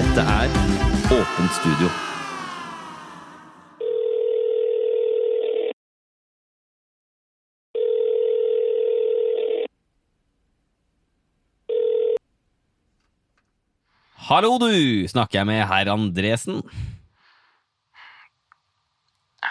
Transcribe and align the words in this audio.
Dette 0.00 0.22
er 0.24 0.48
Åpent 1.12 1.50
studio. 1.52 1.88
Hallo, 14.30 14.54
du! 14.62 14.70
Snakker 15.08 15.42
jeg 15.42 15.46
med 15.50 15.66
herr 15.68 15.92
Andresen? 15.92 16.62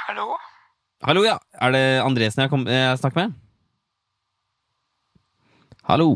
Hallo? 0.08 0.34
Hallo, 1.06 1.28
ja. 1.30 1.38
Er 1.62 1.78
det 1.78 1.86
Andresen 2.02 2.48
jeg, 2.48 2.50
kom, 2.50 2.66
jeg 2.66 2.98
snakker 2.98 3.22
med? 3.22 3.38
Hallo? 5.84 6.16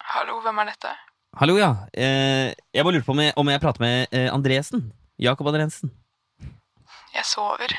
Hallo, 0.00 0.42
hvem 0.42 0.64
er 0.64 0.74
dette? 0.74 0.96
Hallo, 1.40 1.56
ja. 1.58 1.70
Eh, 1.92 2.52
jeg 2.74 2.84
bare 2.84 2.94
lurte 2.94 3.06
på 3.08 3.14
om 3.14 3.20
jeg, 3.22 3.32
om 3.40 3.48
jeg 3.50 3.62
prater 3.62 3.82
med 3.82 4.14
eh, 4.14 4.28
Andresen. 4.32 4.84
Jakob 5.18 5.48
Andresen. 5.50 5.90
Jeg 7.14 7.26
sover. 7.26 7.74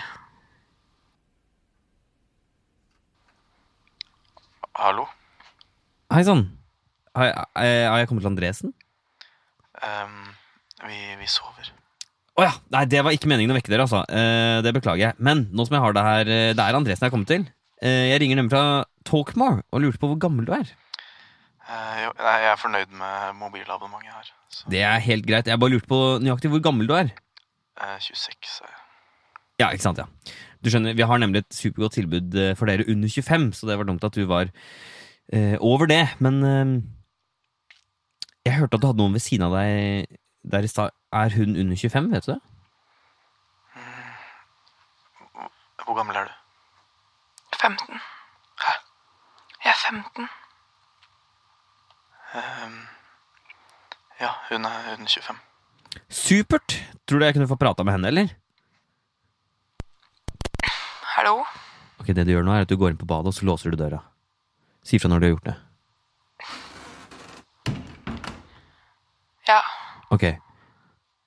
Hallo? 4.76 5.06
Hei 6.12 6.24
sann. 6.28 6.46
Har, 7.16 7.30
jeg- 7.32 7.48
eh, 7.64 7.88
har 7.90 7.98
jeg 8.02 8.08
kommet 8.10 8.26
til 8.26 8.32
Andresen? 8.34 8.74
Um, 9.86 10.20
vi, 10.88 10.98
vi 11.22 11.28
sover. 11.32 11.72
Å 12.36 12.44
ja! 12.44 12.52
Nei, 12.76 12.84
det 12.92 13.04
var 13.08 13.16
ikke 13.16 13.30
meningen 13.32 13.54
å 13.54 13.56
vekke 13.56 13.72
dere, 13.72 13.86
altså. 13.88 14.02
Eh, 14.12 14.60
det 14.66 14.74
beklager 14.76 15.00
jeg. 15.06 15.16
Men 15.24 15.46
nå 15.56 15.64
som 15.68 15.78
jeg 15.78 15.84
har 15.86 15.96
det 15.96 16.04
her, 16.04 16.26
det 16.58 16.60
er 16.66 16.76
Andresen 16.76 17.06
jeg 17.06 17.08
har 17.08 17.14
kommet 17.16 17.32
til. 17.32 17.46
Eh, 17.80 18.10
jeg 18.12 18.20
ringer 18.24 18.42
nemlig 18.42 18.52
fra 18.52 18.84
Talkmore 19.08 19.64
og 19.72 19.84
lurte 19.86 20.02
på 20.02 20.10
hvor 20.12 20.20
gammel 20.20 20.48
du 20.48 20.52
er. 20.58 20.68
Eh, 21.66 22.02
jeg 22.06 22.46
er 22.52 22.56
fornøyd 22.62 22.92
med 22.94 23.34
mobilabonnementet 23.40 24.14
her. 24.14 24.28
Så, 24.54 24.66
Det 24.70 24.82
er 24.86 25.00
helt 25.02 25.26
greit. 25.28 25.48
Jeg 25.50 25.60
bare 25.60 25.70
lurte 25.74 25.88
på 25.90 26.00
nøyaktig 26.22 26.50
hvor 26.54 26.62
gammel 26.64 26.88
du 26.88 26.94
er. 26.94 27.10
eh, 27.82 27.98
26 28.00 28.62
er 28.62 28.68
jeg. 28.70 28.82
Ja, 29.60 29.70
ikke 29.72 29.84
sant, 29.84 29.98
ja. 29.98 30.06
Du 30.64 30.70
skjønner, 30.70 30.94
Vi 30.96 31.02
har 31.02 31.18
nemlig 31.18 31.40
et 31.46 31.54
supergodt 31.56 31.94
tilbud 31.94 32.36
eh, 32.36 32.56
for 32.56 32.66
dere 32.70 32.86
under 32.92 33.10
25, 33.10 33.54
så 33.54 33.68
det 33.68 33.78
var 33.78 33.84
dumt 33.90 34.04
at 34.04 34.14
du 34.14 34.26
var 34.28 34.50
eh, 35.34 35.58
over 35.60 35.86
det. 35.88 36.04
Men 36.20 36.44
eh, 36.44 36.82
jeg 38.46 38.60
hørte 38.60 38.76
at 38.76 38.82
du 38.82 38.88
hadde 38.88 38.98
noen 39.02 39.14
ved 39.18 39.22
siden 39.26 39.46
av 39.48 39.56
deg 39.58 40.06
der 40.52 40.62
i 40.62 40.68
stad. 40.68 40.92
Er 41.14 41.30
hun 41.34 41.56
under 41.58 41.76
25, 41.76 42.12
vet 42.12 42.26
du 42.28 42.32
det? 42.34 42.42
Hvor 45.86 45.94
gammel 45.98 46.16
er 46.18 46.26
du? 46.26 46.32
15. 47.62 48.00
Hæ? 48.62 48.72
Jeg 49.66 49.72
er 49.74 49.82
15. 49.92 50.28
Ehm, 52.36 52.80
ja, 54.20 54.32
hun 54.50 54.66
er 54.68 54.90
hun 54.96 55.06
er 55.06 55.12
25. 55.12 55.38
Supert! 56.10 56.76
Tror 57.08 57.20
du 57.22 57.26
jeg 57.26 57.36
kunne 57.38 57.48
få 57.48 57.56
prata 57.60 57.84
med 57.84 57.96
henne, 57.96 58.08
eller? 58.12 58.34
Hallo? 61.16 61.44
Ok, 62.00 62.08
Det 62.12 62.26
du 62.28 62.32
gjør 62.34 62.44
nå, 62.44 62.52
er 62.52 62.66
at 62.66 62.70
du 62.70 62.76
går 62.78 62.92
inn 62.92 63.00
på 63.00 63.08
badet, 63.08 63.32
og 63.32 63.34
så 63.38 63.46
låser 63.48 63.72
du 63.72 63.78
døra. 63.80 64.02
Si 64.84 65.00
fra 65.00 65.10
når 65.10 65.20
du 65.20 65.26
har 65.26 65.36
gjort 65.36 65.48
det. 65.50 65.56
Ja, 69.48 69.62
Ok. 70.12 70.24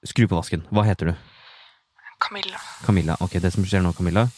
Skru 0.06 0.28
på 0.28 0.36
vasken. 0.38 0.62
Hva 0.70 0.84
heter 0.86 1.10
du? 1.10 1.14
Camilla. 2.22 2.58
Camilla. 2.84 3.16
Ok, 3.20 3.32
Det 3.42 3.52
som 3.52 3.64
skjer 3.64 3.82
nå, 3.82 3.92
Camilla, 3.92 4.28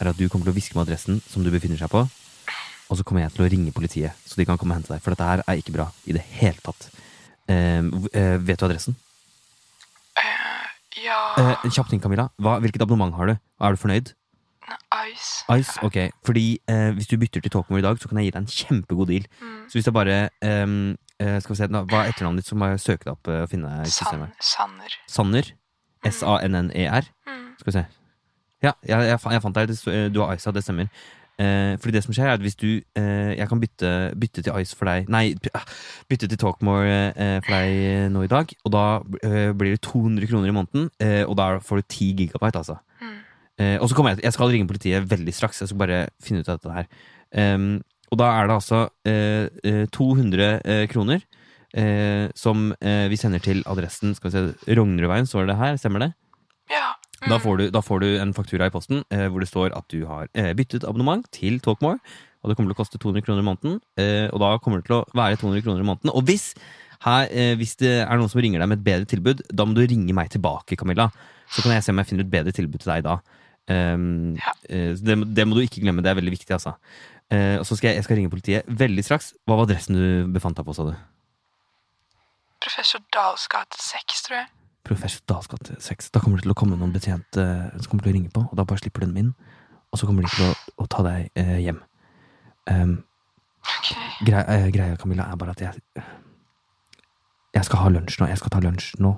er 0.00 0.10
at 0.10 0.16
du 0.16 0.28
kommer 0.28 0.46
til 0.46 0.52
å 0.52 0.56
hviske 0.56 0.76
med 0.76 0.86
adressen 0.86 1.20
som 1.26 1.42
du 1.42 1.50
befinner 1.50 1.78
seg 1.78 1.90
på, 1.90 2.04
og 2.88 2.98
så 2.98 3.04
kommer 3.04 3.26
jeg 3.26 3.34
til 3.36 3.44
å 3.44 3.50
ringe 3.52 3.74
politiet, 3.76 4.16
så 4.24 4.38
de 4.40 4.46
kan 4.48 4.58
komme 4.60 4.74
og 4.74 4.80
hente 4.80 4.94
deg. 4.94 5.02
For 5.04 5.12
dette 5.14 5.28
her 5.28 5.42
er 5.44 5.60
ikke 5.60 5.74
bra 5.76 5.90
i 6.08 6.16
det 6.16 6.24
hele 6.40 6.58
tatt. 6.64 6.88
Eh, 7.48 7.84
eh, 8.12 8.36
vet 8.40 8.60
du 8.60 8.66
adressen? 8.68 8.96
Ja, 11.04 11.18
Eh, 11.38 11.56
en 11.64 11.70
kjapp 11.70 11.90
ting, 11.90 12.00
Camilla. 12.02 12.28
Hva, 12.42 12.58
hvilket 12.62 12.82
abonnement 12.82 13.14
har 13.14 13.30
du? 13.30 13.36
Er 13.62 13.74
du 13.74 13.80
fornøyd? 13.80 14.12
Ice. 15.08 15.44
Ice? 15.54 15.76
Ok. 15.86 15.96
Fordi 16.26 16.58
eh, 16.68 16.90
hvis 16.96 17.06
du 17.06 17.16
bytter 17.16 17.40
til 17.40 17.52
Talkmore 17.54 17.80
i 17.80 17.86
dag, 17.86 18.00
så 18.00 18.08
kan 18.08 18.18
jeg 18.18 18.28
gi 18.28 18.32
deg 18.34 18.40
en 18.42 18.50
kjempegod 18.52 19.08
deal. 19.08 19.28
Mm. 19.40 19.60
Så 19.68 19.78
hvis 19.78 19.86
jeg 19.86 19.94
bare 19.94 20.16
ehm, 20.44 20.96
eh, 21.20 21.38
Skal 21.40 21.54
vi 21.54 21.60
se, 21.60 21.68
da, 21.72 21.84
Hva 21.88 22.02
er 22.02 22.12
etternavnet 22.12 22.42
ditt, 22.42 22.50
så 22.50 22.58
må 22.58 22.68
jeg 22.72 22.82
søke 22.82 23.06
det 23.06 23.14
opp 23.14 23.30
og 23.32 23.46
finne 23.52 23.70
deg 23.78 23.92
systemet. 23.92 24.34
Sanner. 24.44 24.98
Sanner? 25.08 25.52
S-A-N-N-E-R? 26.08 27.08
Mm. 27.28 27.46
Skal 27.60 27.70
vi 27.70 27.76
se. 27.78 27.84
Ja, 28.62 28.72
jeg, 28.82 29.06
jeg, 29.12 29.20
jeg 29.32 29.42
fant 29.44 29.60
deg. 29.60 29.72
Du 30.12 30.20
har 30.24 30.34
Ice, 30.34 30.48
ja, 30.48 30.54
det 30.56 30.64
stemmer. 30.66 30.90
Eh, 31.38 31.76
fordi 31.78 31.94
det 31.94 32.02
som 32.02 32.14
skjer, 32.16 32.26
er 32.26 32.34
at 32.34 32.42
hvis 32.42 32.56
du 32.58 32.80
eh, 32.98 33.36
Jeg 33.38 33.46
kan 33.46 33.60
bytte, 33.62 33.90
bytte 34.18 34.42
til 34.42 34.56
Ice 34.58 34.74
for 34.74 34.88
deg 34.90 35.06
Nei, 35.06 35.36
ah, 35.54 35.62
bytte 36.10 36.26
til 36.26 36.40
Talkmore 36.40 36.96
eh, 37.14 37.36
for 37.46 37.54
deg 37.54 37.74
eh, 37.86 38.06
nå 38.10 38.24
i 38.26 38.30
dag. 38.32 38.54
Og 38.66 38.74
da 38.74 38.86
eh, 39.22 39.52
blir 39.54 39.76
det 39.76 39.84
200 39.86 40.26
kroner 40.26 40.50
i 40.50 40.56
måneden, 40.56 40.88
eh, 40.98 41.22
og 41.22 41.36
da 41.38 41.52
får 41.62 41.82
du 41.82 41.86
10 41.86 42.10
gigabyte, 42.24 42.64
altså. 42.64 42.80
Mm. 42.98 43.14
Eh, 43.62 43.76
og 43.78 43.86
så 43.86 43.94
kommer 43.94 44.16
jeg 44.16 44.24
Jeg 44.26 44.34
skal 44.34 44.50
ringe 44.50 44.70
politiet 44.70 45.10
veldig 45.10 45.34
straks. 45.34 45.62
Jeg 45.62 45.70
skal 45.70 45.82
bare 45.84 46.00
finne 46.22 46.42
ut 46.42 46.50
av 46.50 46.58
dette 46.58 46.74
her. 46.74 46.90
Um, 47.54 47.82
og 48.08 48.20
da 48.20 48.28
er 48.38 48.48
det 48.48 48.56
altså 48.56 48.86
eh, 49.06 49.48
eh, 49.64 49.84
200 49.92 50.46
eh, 50.64 50.86
kroner 50.88 51.20
eh, 51.76 52.28
som 52.34 52.70
vi 52.80 53.18
sender 53.20 53.42
til 53.44 53.60
adressen 53.68 54.14
Skal 54.16 54.30
vi 54.30 54.32
se, 54.32 54.72
Rognerudveien, 54.78 55.28
står 55.28 55.50
det 55.50 55.58
her? 55.60 55.76
Stemmer 55.76 56.06
det? 56.06 56.12
Ja. 56.72 56.94
Mm. 57.18 57.30
Da 57.32 57.38
får, 57.42 57.56
du, 57.58 57.64
da 57.74 57.80
får 57.82 58.00
du 58.04 58.08
en 58.22 58.32
faktura 58.36 58.68
i 58.68 58.72
posten 58.74 59.00
eh, 59.10 59.26
hvor 59.26 59.42
det 59.42 59.48
står 59.50 59.72
at 59.74 59.86
du 59.90 60.04
har 60.06 60.28
eh, 60.38 60.52
byttet 60.54 60.84
abonnement 60.86 61.24
til 61.34 61.56
Talkmore. 61.64 61.98
Og 62.44 62.50
det 62.52 62.54
kommer 62.56 62.70
til 62.70 62.76
å 62.76 62.78
koste 62.78 63.00
200 63.02 63.24
kroner 63.26 63.42
i 63.42 63.48
måneden. 63.48 63.80
Eh, 63.98 64.28
og 64.30 64.38
da 64.44 64.52
kommer 64.62 64.78
det 64.78 64.86
til 64.86 65.00
å 65.00 65.06
være 65.18 65.40
200 65.40 65.64
kroner 65.66 65.82
i 65.82 65.88
måneden. 65.88 66.12
Og 66.14 66.22
hvis, 66.30 66.52
her, 67.02 67.26
eh, 67.34 67.56
hvis 67.58 67.74
det 67.80 67.90
er 68.04 68.20
noen 68.20 68.30
som 68.30 68.38
ringer 68.44 68.62
deg 68.62 68.70
med 68.70 68.78
et 68.78 68.86
bedre 68.86 69.08
tilbud, 69.10 69.42
da 69.50 69.66
må 69.66 69.74
du 69.74 69.82
ringe 69.82 70.14
meg 70.14 70.30
tilbake, 70.30 70.78
Camilla. 70.78 71.08
Så 71.50 71.64
kan 71.64 71.74
jeg 71.74 71.82
se 71.82 71.90
om 71.90 71.98
jeg 71.98 72.10
finner 72.12 72.22
et 72.28 72.30
bedre 72.36 72.54
tilbud 72.54 72.78
til 72.84 72.92
deg 72.94 73.02
da. 73.08 73.18
Um, 73.68 74.36
Ja. 74.38 74.54
eh, 74.70 74.94
det, 74.96 75.18
det 75.34 75.44
må 75.48 75.58
du 75.58 75.64
ikke 75.66 75.82
glemme. 75.82 76.00
Det 76.06 76.12
er 76.12 76.20
veldig 76.20 76.36
viktig, 76.38 76.54
altså. 76.54 76.76
Eh, 77.34 77.58
og 77.58 77.66
så 77.68 77.76
skal 77.76 77.90
jeg, 77.90 77.98
jeg 77.98 78.06
skal 78.06 78.16
ringe 78.20 78.30
politiet 78.32 78.70
veldig 78.70 79.04
straks. 79.04 79.32
Hva 79.44 79.58
var 79.58 79.66
adressen 79.66 79.98
du 79.98 80.30
befant 80.32 80.56
deg 80.56 80.64
på, 80.64 80.76
sa 80.78 80.86
du? 80.88 80.94
Professor 82.62 83.02
Dahls 83.14 83.44
gate 83.50 83.76
6, 83.82 84.22
tror 84.28 84.38
jeg. 84.40 84.48
Professor 84.88 85.22
Dahls 85.28 85.48
gate 85.50 85.76
6. 85.84 86.10
Da 86.14 86.22
kommer 86.22 86.40
det 86.40 86.46
til 86.46 86.54
å 86.54 86.58
komme 86.58 86.78
noen 86.78 86.94
betjent 86.94 87.38
eh, 87.40 87.68
som 87.76 87.90
kommer 87.90 88.06
til 88.06 88.14
å 88.14 88.16
ringe 88.16 88.32
på, 88.34 88.44
og 88.46 88.56
da 88.56 88.64
bare 88.68 88.80
slipper 88.82 89.04
du 89.04 89.10
dem 89.10 89.20
inn. 89.22 89.30
Og 89.92 90.00
så 90.00 90.08
kommer 90.08 90.24
de 90.24 90.32
til 90.32 90.48
å, 90.48 90.54
å 90.84 90.88
ta 90.90 91.04
deg 91.06 91.30
eh, 91.38 91.58
hjem. 91.64 91.80
Um, 92.68 92.98
okay. 93.64 93.96
grei, 94.28 94.42
eh, 94.52 94.66
greia, 94.74 94.98
Camilla, 95.00 95.28
er 95.32 95.40
bare 95.40 95.54
at 95.56 95.62
jeg 95.64 96.04
Jeg 97.56 97.64
skal 97.64 97.80
ha 97.80 97.88
lunsj 97.88 98.18
nå. 98.20 98.28
Jeg 98.28 98.38
skal 98.38 98.52
ta 98.52 98.60
lunsj 98.60 98.90
nå. 99.00 99.14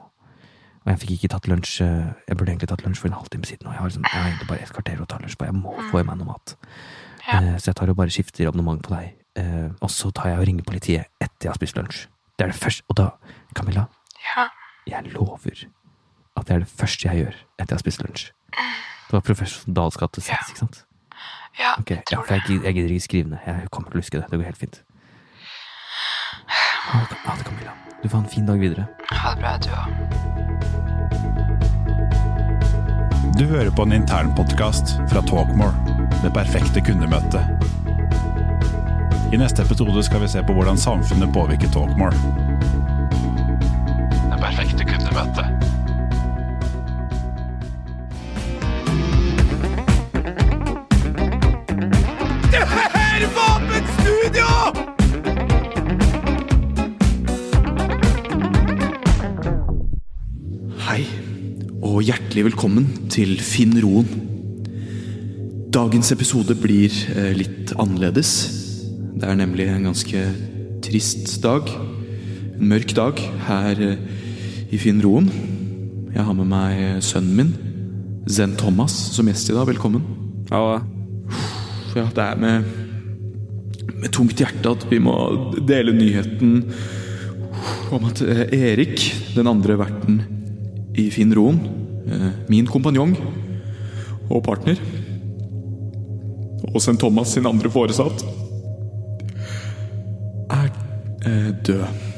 Og 0.81 0.89
jeg 0.89 1.01
fikk 1.03 1.11
ikke 1.17 1.33
tatt 1.35 1.49
lunsj 1.51 1.81
eh, 1.85 2.13
Jeg 2.29 2.39
burde 2.39 2.55
egentlig 2.55 2.71
tatt 2.71 2.85
lunsj 2.87 3.03
for 3.03 3.11
en 3.11 3.19
halvtime 3.19 3.49
siden. 3.49 3.67
Og 3.67 3.75
jeg 3.75 3.81
har, 3.81 3.91
liksom, 3.91 4.07
jeg 4.07 4.23
har 4.23 4.29
egentlig 4.31 4.51
bare 4.53 4.63
et 4.65 4.75
kvarter 4.77 5.03
å 5.03 5.09
ta 5.11 5.19
lunsj 5.21 5.37
på. 5.41 5.49
Jeg 5.51 5.59
må 5.59 5.75
få 5.91 6.01
i 6.01 6.07
meg 6.07 6.21
noe 6.21 6.31
mat. 6.31 6.55
Ja. 7.27 7.41
Eh, 7.41 7.57
så 7.59 7.73
jeg 7.73 7.81
tar 7.81 7.93
og 7.93 7.99
bare 7.99 8.15
skifter 8.15 8.49
abonnement 8.49 8.83
på 8.87 8.95
deg. 8.95 9.13
Eh, 9.41 9.69
og 9.81 9.91
så 9.93 10.13
tar 10.15 10.33
jeg 10.33 10.41
og 10.41 10.49
ringer 10.49 10.67
politiet 10.67 11.11
etter 11.21 11.49
jeg 11.49 11.53
har 11.53 11.61
spist 11.61 11.79
lunsj. 11.79 12.07
Det 12.39 12.47
er 12.47 12.55
det 12.55 12.63
første. 12.63 12.87
Og 12.89 12.97
da, 13.03 13.11
Camilla, 13.57 13.89
Ja. 14.31 14.49
Jeg 14.91 15.13
lover 15.15 15.67
at 16.37 16.47
det 16.47 16.55
er 16.55 16.59
det 16.65 16.69
første 16.71 17.09
jeg 17.09 17.17
gjør 17.25 17.35
etter 17.59 17.71
jeg 17.73 17.77
har 17.77 17.83
spist 17.83 18.03
lunsj. 18.05 18.25
Det 19.11 19.13
var 19.17 19.21
professor 19.27 19.73
Dahls 19.75 19.97
gate 20.01 20.21
6, 20.23 20.29
Ja. 20.31 20.39
ikke 20.49 20.59
sant? 20.65 20.85
Ja, 21.59 21.73
okay, 21.79 21.97
jeg 21.97 22.05
ja, 22.13 22.17
tror 22.17 22.25
for 22.27 22.35
jeg, 22.35 22.63
jeg 22.65 22.75
gidder 22.75 22.91
ikke 22.95 23.05
skrive 23.05 23.29
ned. 23.33 23.39
Jeg 23.47 23.71
kommer 23.75 23.91
til 23.91 23.99
å 23.99 24.03
huske 24.05 24.21
det. 24.21 24.27
Det 24.31 24.39
går 24.39 24.47
helt 24.49 24.61
fint. 24.61 24.77
Ha 26.91 27.01
det, 27.11 27.17
ha 27.27 27.35
det, 27.37 27.45
Camilla. 27.45 27.73
Du 28.03 28.09
får 28.09 28.17
ha 28.17 28.23
en 28.25 28.31
fin 28.33 28.47
dag 28.47 28.59
videre. 28.63 28.87
Ha 29.11 29.35
det 29.35 29.41
bra, 29.43 29.57
du 29.59 29.71
òg. 29.75 29.87
Du 33.41 33.45
hører 33.51 33.71
på 33.75 33.83
en 33.87 33.93
internpodkast 33.97 34.97
fra 35.11 35.21
Talkmore, 35.27 35.75
det 36.23 36.33
perfekte 36.35 36.81
kundemøtet. 36.85 37.43
I 39.33 39.39
neste 39.39 39.63
episode 39.63 40.03
skal 40.05 40.21
vi 40.25 40.29
se 40.33 40.43
på 40.43 40.53
hvordan 40.57 40.79
samfunnet 40.81 41.33
påvirker 41.35 41.71
Talkmore. 41.75 42.17
Det 44.41 44.47
perfekte 44.49 44.85
kundemøtet. 44.89 45.45
Hei, 60.87 61.05
og 61.83 62.01
og 62.01 62.01
hjertelig 62.01 62.45
velkommen 62.47 62.87
til 63.13 63.37
Finn 63.45 63.77
Roen. 63.85 64.09
Dagens 65.69 66.15
episode 66.17 66.57
blir 66.57 66.89
eh, 67.13 67.35
litt 67.37 67.75
annerledes. 67.77 68.33
Det 69.21 69.29
er 69.29 69.37
nemlig 69.37 69.69
en 69.69 69.91
ganske 69.91 70.25
trist 70.81 71.37
dag. 71.45 71.69
En 72.57 72.73
mørk 72.73 72.97
dag 72.97 73.21
her 73.51 73.85
eh, 73.91 74.01
i 74.71 74.79
Finn 74.79 75.01
Roen. 75.03 75.27
Jeg 76.15 76.23
har 76.27 76.35
med 76.37 76.47
meg 76.51 77.03
sønnen 77.03 77.37
min, 77.39 77.51
Zen 78.31 78.57
Thomas, 78.59 78.95
som 79.15 79.29
gjest 79.31 79.51
i 79.51 79.57
dag. 79.57 79.67
Velkommen. 79.71 80.05
Ja, 80.51 80.81
Ja, 81.91 82.05
det 82.15 82.23
er 82.23 82.37
med, 82.39 82.67
med 83.99 84.13
tungt 84.15 84.39
hjerte 84.39 84.71
at 84.77 84.85
vi 84.87 85.01
må 85.03 85.13
dele 85.67 85.91
nyheten 85.91 86.61
om 87.91 88.07
at 88.07 88.23
eh, 88.23 88.45
Erik, 88.55 89.03
den 89.35 89.51
andre 89.51 89.75
verten 89.81 90.21
i 90.95 91.09
Finn 91.11 91.35
Roen, 91.35 91.59
eh, 92.07 92.29
min 92.47 92.69
kompanjong 92.71 93.17
og 94.31 94.45
partner, 94.47 94.79
og 96.71 96.79
St. 96.79 96.95
Thomas 97.03 97.35
sin 97.35 97.51
andre 97.51 97.73
foresatt, 97.75 98.23
er 100.55 100.71
eh, 101.27 101.51
død. 101.67 102.10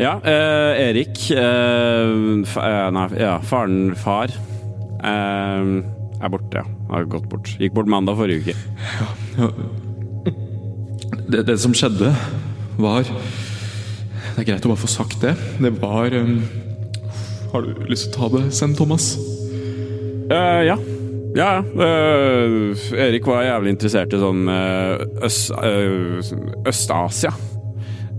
Ja 0.00 0.16
eh, 0.26 0.88
Erik 0.88 1.20
eh, 1.30 2.42
eh, 2.42 2.86
Nei, 2.94 3.08
ja, 3.20 3.36
faren 3.46 3.94
far 3.98 4.32
eh, 4.32 5.74
er 6.24 6.32
borte, 6.32 6.62
ja. 6.62 6.64
Har 6.90 7.06
gått 7.10 7.28
bort. 7.28 7.48
Gikk 7.60 7.74
bort 7.76 7.88
mandag 7.90 8.16
forrige 8.18 8.40
uke. 8.44 8.54
Ja. 9.00 9.48
Det, 11.28 11.42
det 11.48 11.56
som 11.60 11.74
skjedde, 11.76 12.12
var 12.78 13.06
Det 13.06 14.42
er 14.42 14.48
greit 14.48 14.66
å 14.66 14.72
bare 14.72 14.82
få 14.82 14.90
sagt 14.90 15.20
det. 15.24 15.34
Det 15.62 15.72
var 15.80 16.14
um, 16.16 16.42
Har 17.52 17.64
du 17.64 17.84
lyst 17.90 18.10
til 18.10 18.14
å 18.14 18.16
ta 18.16 18.30
det, 18.36 18.44
St. 18.54 18.72
Thomas? 18.78 19.14
Eh, 20.30 20.62
ja. 20.68 20.76
Ja, 21.34 21.50
eh, 21.58 22.84
Erik 23.08 23.26
var 23.26 23.42
jævlig 23.42 23.74
interessert 23.74 24.14
i 24.14 24.20
sånn 24.22 24.46
eh, 24.50 25.02
Øst-Asia. 26.70 27.32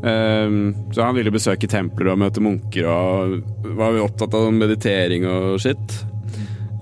Så 0.05 1.01
han 1.01 1.15
ville 1.17 1.33
besøke 1.33 1.69
templer 1.71 2.11
og 2.11 2.19
møte 2.21 2.43
munker 2.43 2.85
og 2.85 3.39
var 3.79 3.95
opptatt 4.03 4.35
av 4.37 4.51
meditering 4.53 5.25
og 5.25 5.55
shit. 5.63 5.95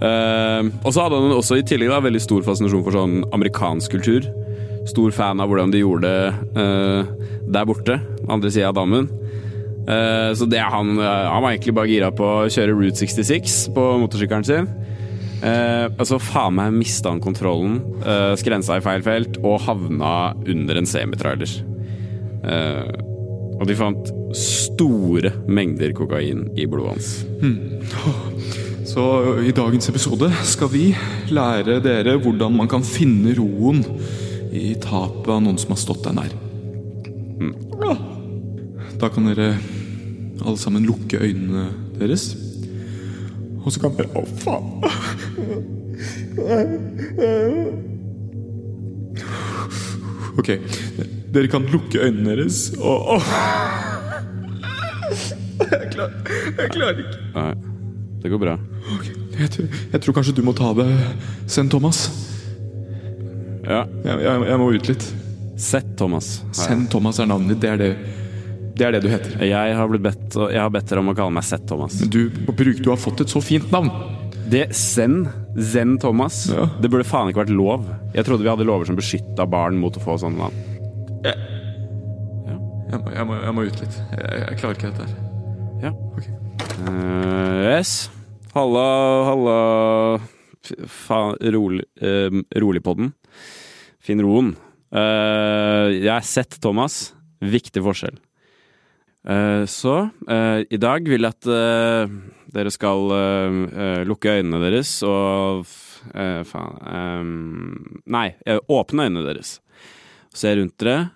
Eh, 0.03 0.61
og 0.83 0.89
så 0.91 1.05
hadde 1.05 1.19
han 1.21 1.35
også 1.35 1.59
i 1.59 1.65
tillegg 1.67 1.91
da, 1.93 2.01
veldig 2.03 2.21
stor 2.23 2.43
fascinasjon 2.45 2.83
for 2.85 2.97
sånn 2.97 3.19
amerikansk 3.35 3.95
kultur. 3.95 4.27
Stor 4.89 5.13
fan 5.15 5.39
av 5.39 5.51
hvordan 5.51 5.71
de 5.71 5.83
gjorde 5.83 6.09
det 6.09 6.63
eh, 6.63 7.11
der 7.53 7.67
borte, 7.69 7.99
andre 8.27 8.51
sida 8.51 8.71
av 8.71 8.79
dammen. 8.81 9.07
Eh, 9.87 10.31
så 10.35 10.47
det 10.49 10.63
han, 10.63 10.95
eh, 10.97 11.29
han 11.29 11.43
var 11.43 11.53
egentlig 11.53 11.75
bare 11.77 11.91
gira 11.91 12.11
på 12.15 12.25
å 12.25 12.49
kjøre 12.51 12.75
Route 12.75 12.99
66 12.99 13.59
på 13.75 13.85
motorsykkelen 14.03 14.47
sin. 14.47 14.67
Eh, 15.43 15.87
og 15.91 16.05
så 16.07 16.19
faen 16.23 16.55
meg 16.55 16.75
mista 16.75 17.11
han 17.11 17.23
kontrollen, 17.23 17.81
eh, 18.03 18.33
skrensa 18.39 18.79
i 18.79 18.83
feil 18.83 19.03
felt 19.03 19.39
og 19.43 19.59
havna 19.65 20.33
under 20.47 20.79
en 20.79 20.87
semitrailer. 20.87 21.57
Eh, 22.43 23.12
og 23.63 23.69
de 23.69 23.75
fant 23.79 24.09
store 24.35 25.29
mengder 25.47 25.93
kokain 25.95 26.49
i 26.59 26.65
blodet 26.67 26.91
hans. 26.91 27.23
Så 28.93 29.03
i 29.47 29.53
dagens 29.55 29.87
episode 29.87 30.27
skal 30.43 30.67
vi 30.73 30.89
lære 31.31 31.79
dere 31.85 32.17
hvordan 32.19 32.51
man 32.57 32.67
kan 32.67 32.83
finne 32.83 33.31
roen 33.37 33.79
i 34.51 34.75
tapet 34.83 35.31
av 35.31 35.39
noen 35.45 35.57
som 35.61 35.71
har 35.71 35.79
stått 35.79 36.03
deg 36.03 36.13
nær. 36.17 36.33
Hmm. 37.39 37.55
Da 38.99 39.07
kan 39.07 39.31
dere 39.31 39.55
alle 40.43 40.59
sammen 40.59 40.83
lukke 40.83 41.23
øynene 41.23 41.69
deres. 42.01 42.35
Og 43.63 43.71
så 43.71 43.79
kan 43.79 43.95
dere 43.95 44.11
Å, 44.19 44.21
faen! 44.43 44.67
Ok, 50.33 50.49
dere 51.33 51.49
kan 51.49 51.65
lukke 51.73 52.01
øynene 52.05 52.35
deres 52.37 52.67
og 52.77 53.15
Åh! 53.17 53.31
Jeg 55.63 55.89
klarer, 55.93 56.13
jeg 56.57 56.69
klarer 56.73 56.99
ikke. 57.03 57.19
Nei, 57.33 57.51
det 58.23 58.31
går 58.33 58.41
bra. 58.41 58.55
Okay. 58.97 59.13
Jeg, 59.39 59.49
tror, 59.53 59.67
jeg 59.93 60.01
tror 60.03 60.15
kanskje 60.17 60.33
du 60.37 60.41
må 60.45 60.53
ta 60.57 60.71
det, 60.77 60.87
Send 61.49 61.71
Thomas. 61.73 62.03
Ja. 63.63 63.83
Jeg, 64.03 64.17
jeg, 64.25 64.43
jeg 64.49 64.59
må 64.61 64.67
ut 64.75 64.89
litt. 64.91 65.05
Sett, 65.63 65.93
Thomas. 65.99 66.33
Send 66.57 66.89
Thomas 66.91 67.21
er 67.23 67.29
navnet 67.29 67.53
ditt. 67.53 67.61
Det 67.63 67.69
er 67.71 67.79
det, 67.79 67.91
det 68.75 68.87
er 68.87 68.95
det 68.97 69.01
du 69.05 69.09
heter. 69.13 69.37
Jeg 69.47 69.77
har, 69.77 69.87
blitt 69.91 70.03
bedt, 70.03 70.35
jeg 70.51 70.59
har 70.59 70.73
bedt 70.73 70.89
dere 70.91 71.03
om 71.03 71.13
å 71.13 71.15
kalle 71.17 71.35
meg 71.37 71.45
Sett 71.47 71.63
Thomas. 71.69 71.99
Men 72.03 72.11
du, 72.13 72.21
bruk, 72.49 72.81
du 72.83 72.89
har 72.91 72.99
fått 72.99 73.23
et 73.23 73.31
så 73.31 73.41
fint 73.45 73.69
navn. 73.73 73.89
Det 74.51 74.65
Zen, 74.75 75.23
Zen 75.71 75.95
Thomas, 76.03 76.43
Ja. 76.51 76.67
det 76.81 76.91
burde 76.91 77.07
faen 77.07 77.31
ikke 77.31 77.45
vært 77.45 77.55
lov. 77.55 77.87
Jeg 78.17 78.27
trodde 78.27 78.43
vi 78.45 78.51
hadde 78.51 78.67
lover 78.67 78.89
som 78.89 78.97
beskytta 78.99 79.47
barn 79.49 79.79
mot 79.79 79.95
å 79.97 80.03
få 80.03 80.17
sånne 80.21 80.41
navn. 80.43 80.59
Jeg 81.23 82.99
må, 82.99 83.13
jeg 83.15 83.25
må, 83.27 83.37
jeg 83.39 83.55
må 83.55 83.63
ut 83.67 83.79
litt. 83.83 83.95
Jeg, 84.11 84.41
jeg 84.43 84.59
klarer 84.59 84.77
ikke 84.77 84.91
dette 84.91 85.07
her. 85.07 85.13
Ja. 85.83 85.91
Ok. 86.13 86.27
Uh, 86.83 87.61
yes. 87.71 87.93
Halla, 88.53 88.85
halla 89.29 89.55
Faen, 90.87 91.39
rolig, 91.55 91.87
uh, 92.03 92.93
den. 92.99 93.13
Finn 94.03 94.21
roen. 94.23 94.53
Uh, 94.93 95.89
jeg 95.95 96.11
har 96.11 96.27
sett 96.27 96.59
Thomas. 96.63 97.13
Viktig 97.43 97.83
forskjell. 97.83 98.19
Uh, 99.23 99.63
så 99.67 99.97
uh, 100.27 100.59
i 100.67 100.79
dag 100.79 101.07
vil 101.07 101.23
jeg 101.23 101.35
at 101.35 101.47
uh, 101.47 102.11
dere 102.53 102.69
skal 102.73 103.09
eh, 103.15 103.55
eh, 103.73 104.01
lukke 104.05 104.37
øynene 104.37 104.59
deres 104.61 104.91
og 105.07 105.65
eh, 106.13 106.43
Faen 106.45 106.75
eh, 106.85 107.23
Nei, 108.13 108.27
eh, 108.45 108.59
åpne 108.69 109.07
øynene 109.07 109.25
deres. 109.25 109.57
Se 110.33 110.53
rundt 110.57 110.77
dere 110.81 111.11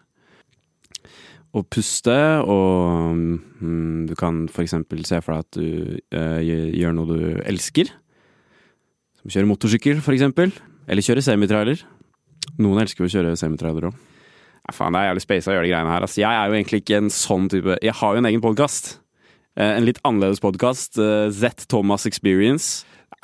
og 1.58 1.64
puste, 1.74 2.14
og 2.46 3.16
mm, 3.18 4.04
du 4.10 4.14
kan 4.20 4.44
eksempel 4.62 5.00
se 5.08 5.18
for 5.26 5.34
deg 5.34 5.46
at 5.46 5.56
du 5.58 5.98
eh, 6.14 6.42
gjør- 6.46 6.74
noe 6.94 7.08
du 7.08 7.40
elsker. 7.50 7.90
Som 9.18 9.32
kjøre 9.34 9.50
motorsykkel, 9.50 10.02
eksempel. 10.14 10.52
Eller 10.88 11.02
kjøre 11.02 11.24
semitrailer. 11.26 11.82
Noen 12.62 12.84
elsker 12.84 13.04
jo 13.04 13.10
å 13.10 13.14
kjøre 13.16 13.34
semitrailer 13.40 13.88
òg. 13.90 13.96
Ja, 14.68 14.76
faen, 14.76 14.94
det 14.94 15.02
er 15.02 15.10
jævlig 15.10 15.24
space 15.26 15.50
å 15.50 15.56
gjøre 15.56 15.66
de 15.66 15.72
greiene 15.72 15.96
her. 15.96 16.06
Altså, 16.06 16.22
jeg 16.22 16.30
er 16.38 16.52
jo 16.52 16.58
egentlig 16.60 16.82
ikke 16.84 17.00
en 17.00 17.10
sånn 17.16 17.48
type 17.50 17.78
Jeg 17.82 17.96
har 18.04 18.14
jo 18.14 18.22
en 18.22 18.30
egen 18.30 18.44
podkast. 18.44 18.94
En 19.58 19.88
litt 19.88 19.98
annerledes 20.06 20.44
podkast. 20.44 21.00
Z 21.34 21.66
Thomas 21.72 22.06
Experience. 22.06 22.84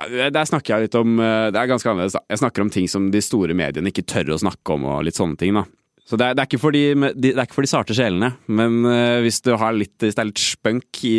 Der 0.10 0.48
snakker 0.50 0.74
jeg 0.80 0.88
litt 0.88 0.96
om 0.98 1.20
eh, 1.22 1.52
Det 1.54 1.60
er 1.62 1.70
ganske 1.70 1.92
annerledes. 1.92 2.16
da. 2.18 2.24
Jeg 2.34 2.42
snakker 2.42 2.64
om 2.66 2.72
ting 2.74 2.88
som 2.90 3.12
de 3.14 3.22
store 3.22 3.54
mediene 3.54 3.92
ikke 3.94 4.08
tør 4.10 4.34
å 4.34 4.42
snakke 4.42 4.74
om, 4.74 4.88
og 4.90 5.04
litt 5.06 5.20
sånne 5.20 5.38
ting. 5.38 5.54
da. 5.60 5.68
Så 6.14 6.18
det 6.22 6.26
er, 6.28 6.36
det 6.38 6.44
er, 6.44 6.50
ikke, 6.52 6.62
for 6.62 6.76
de, 6.76 7.12
det 7.18 7.32
er 7.34 7.48
ikke 7.48 7.56
for 7.58 7.66
de 7.66 7.72
sarte 7.72 7.96
sjelene, 7.98 8.36
men 8.46 8.84
eh, 8.86 9.24
hvis, 9.26 9.40
litt, 9.80 9.96
hvis 9.98 10.14
det 10.14 10.22
er 10.22 10.28
litt 10.30 10.42
spunk 10.44 11.00
i 11.10 11.14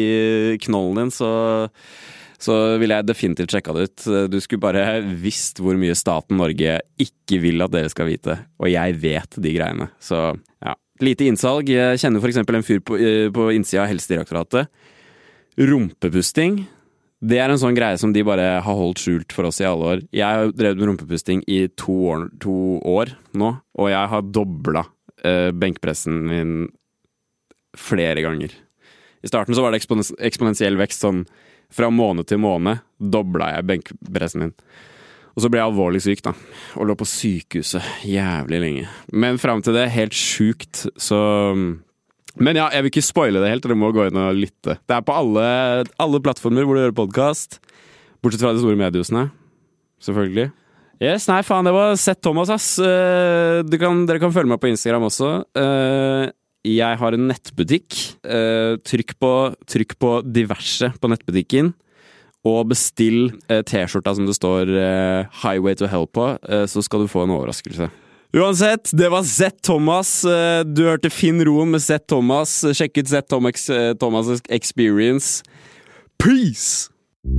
knollen 0.63 1.01
din, 1.01 1.11
så, 1.11 1.31
så 2.39 2.59
ville 2.79 3.01
jeg 3.01 3.09
definitivt 3.09 3.57
sjekka 3.57 3.75
det 3.75 3.89
ut. 3.89 4.05
Du 4.31 4.39
skulle 4.39 4.63
bare 4.63 5.01
visst 5.03 5.59
hvor 5.59 5.75
mye 5.81 5.99
staten 5.99 6.39
Norge 6.39 6.77
ikke 7.03 7.41
vil 7.43 7.67
at 7.67 7.75
dere 7.75 7.91
skal 7.91 8.07
vite, 8.07 8.39
og 8.63 8.71
jeg 8.71 8.95
vet 9.03 9.35
de 9.35 9.57
greiene. 9.57 9.91
Så 9.99 10.23
ja. 10.63 10.79
Lite 11.03 11.27
innsalg. 11.27 11.75
Jeg 11.75 11.99
kjenner 11.99 12.23
eksempel 12.31 12.61
en 12.61 12.69
fyr 12.71 12.79
på, 12.87 12.95
eh, 12.95 13.27
på 13.35 13.51
innsida 13.51 13.83
av 13.83 13.91
Helsedirektoratet. 13.91 14.71
Rumpepusting. 15.59 16.69
Det 17.25 17.39
er 17.41 17.49
en 17.49 17.61
sånn 17.61 17.77
greie 17.77 17.97
som 18.01 18.13
de 18.13 18.25
bare 18.27 18.59
har 18.65 18.77
holdt 18.79 19.01
skjult 19.01 19.33
for 19.33 19.49
oss 19.49 19.63
i 19.63 19.69
alle 19.69 19.95
år. 19.95 20.03
Jeg 20.13 20.25
har 20.25 20.51
drevet 20.53 20.81
med 20.81 20.91
rumpepusting 20.91 21.45
i 21.49 21.63
to 21.81 21.95
år, 22.11 22.27
to 22.43 22.57
år 22.85 23.15
nå, 23.33 23.55
og 23.81 23.89
jeg 23.89 24.11
har 24.13 24.27
dobla 24.29 24.85
eh, 25.25 25.49
benkpressen 25.57 26.21
min 26.29 26.55
flere 27.79 28.21
ganger. 28.25 28.53
I 29.25 29.31
starten 29.31 29.57
så 29.57 29.65
var 29.65 29.73
det 29.73 29.81
ekspons 29.81 30.13
eksponentiell 30.21 30.77
vekst, 30.77 31.07
sånn 31.07 31.25
fra 31.73 31.89
måned 31.91 32.29
til 32.29 32.43
måned 32.45 32.85
dobla 33.01 33.55
jeg 33.55 33.69
benkpressen 33.71 34.45
min. 34.45 34.53
Og 35.35 35.43
så 35.43 35.51
ble 35.51 35.59
jeg 35.59 35.71
alvorlig 35.73 36.03
syk, 36.05 36.21
da, 36.23 36.35
og 36.79 36.87
lå 36.91 36.95
på 36.99 37.09
sykehuset 37.09 38.05
jævlig 38.07 38.61
lenge. 38.63 38.85
Men 39.17 39.41
fram 39.43 39.65
til 39.65 39.75
det, 39.75 39.89
helt 39.97 40.15
sjukt, 40.15 40.85
så 40.95 41.19
men 42.41 42.59
ja, 42.59 42.67
jeg 42.75 42.83
vil 42.83 42.91
ikke 42.91 43.05
spoile 43.07 43.43
det 43.43 43.51
helt, 43.53 43.63
dere 43.63 43.77
må 43.79 43.93
gå 43.95 44.09
inn 44.09 44.19
og 44.19 44.35
lytte. 44.35 44.77
Det 44.83 44.97
er 44.97 45.05
på 45.07 45.15
alle, 45.15 45.45
alle 46.03 46.21
plattformer 46.25 46.67
hvor 46.67 46.75
du 46.79 46.83
hører 46.83 46.97
podkast. 46.97 47.61
Bortsett 48.25 48.43
fra 48.43 48.55
de 48.57 48.63
store 48.63 48.79
mediehusene. 48.81 49.29
Selvfølgelig. 50.03 50.49
Yes, 51.03 51.27
nei, 51.31 51.41
faen, 51.47 51.67
det 51.67 51.75
var 51.75 51.95
Sett 52.01 52.23
Thomas, 52.25 52.51
ass. 52.55 52.75
Eh, 52.83 53.63
kan, 53.81 54.05
dere 54.09 54.23
kan 54.23 54.35
følge 54.35 54.51
meg 54.51 54.61
på 54.63 54.71
Instagram 54.71 55.07
også. 55.11 55.31
Eh, 55.59 56.33
Jeg 56.65 56.97
har 57.01 57.13
en 57.13 57.27
nettbutikk. 57.29 57.93
Eh, 58.25 58.79
Trykk 58.83 59.17
på, 59.21 59.33
trykk 59.69 59.99
på 60.01 60.13
diverse 60.25 60.91
på 60.99 61.11
nettbutikken. 61.13 61.75
Og 62.45 62.67
bestill 62.69 63.31
T-skjorta 63.49 64.15
som 64.17 64.27
det 64.29 64.35
står 64.37 64.69
'Highway 64.69 65.75
to 65.77 65.87
Hell' 65.89 66.11
på, 66.13 66.37
så 66.69 66.83
skal 66.85 67.01
du 67.01 67.09
få 67.09 67.23
en 67.25 67.33
overraskelse. 67.33 67.89
Uansett, 68.35 68.91
det 68.93 69.09
var 69.09 69.23
Z 69.23 69.51
Thomas. 69.63 70.25
Eh, 70.25 70.65
Du 70.65 70.85
hørte 70.85 71.11
Finn 71.11 71.45
Roen 71.45 71.71
med 71.71 71.83
Z 71.83 71.99
Thomas. 72.09 72.65
Sjekk 72.75 72.99
ut 72.99 73.09
Z 73.09 73.23
Thomas, 73.29 73.69
eh, 73.71 74.39
Experience. 74.49 75.45
Peace! 76.19 76.91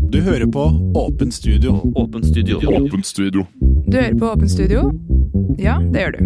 Du 0.10 0.22
hører 0.22 0.46
på 0.48 0.64
Åpen 0.96 1.32
studio. 1.32 1.82
Åpen 1.96 2.24
studio. 2.24 2.58
Åpen 2.58 3.04
studio. 3.04 3.46
Du 3.88 3.98
hører 3.98 4.20
på 4.20 4.26
Åpen 4.32 4.50
studio? 4.50 4.92
Ja, 5.60 5.80
det 5.92 6.00
gjør 6.00 6.12
du. 6.12 6.22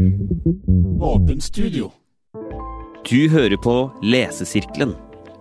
Åpen 1.02 1.42
studio. 1.42 1.92
Du 3.10 3.30
hører 3.30 3.58
på 3.58 3.92
Lesesirkelen, 4.04 4.94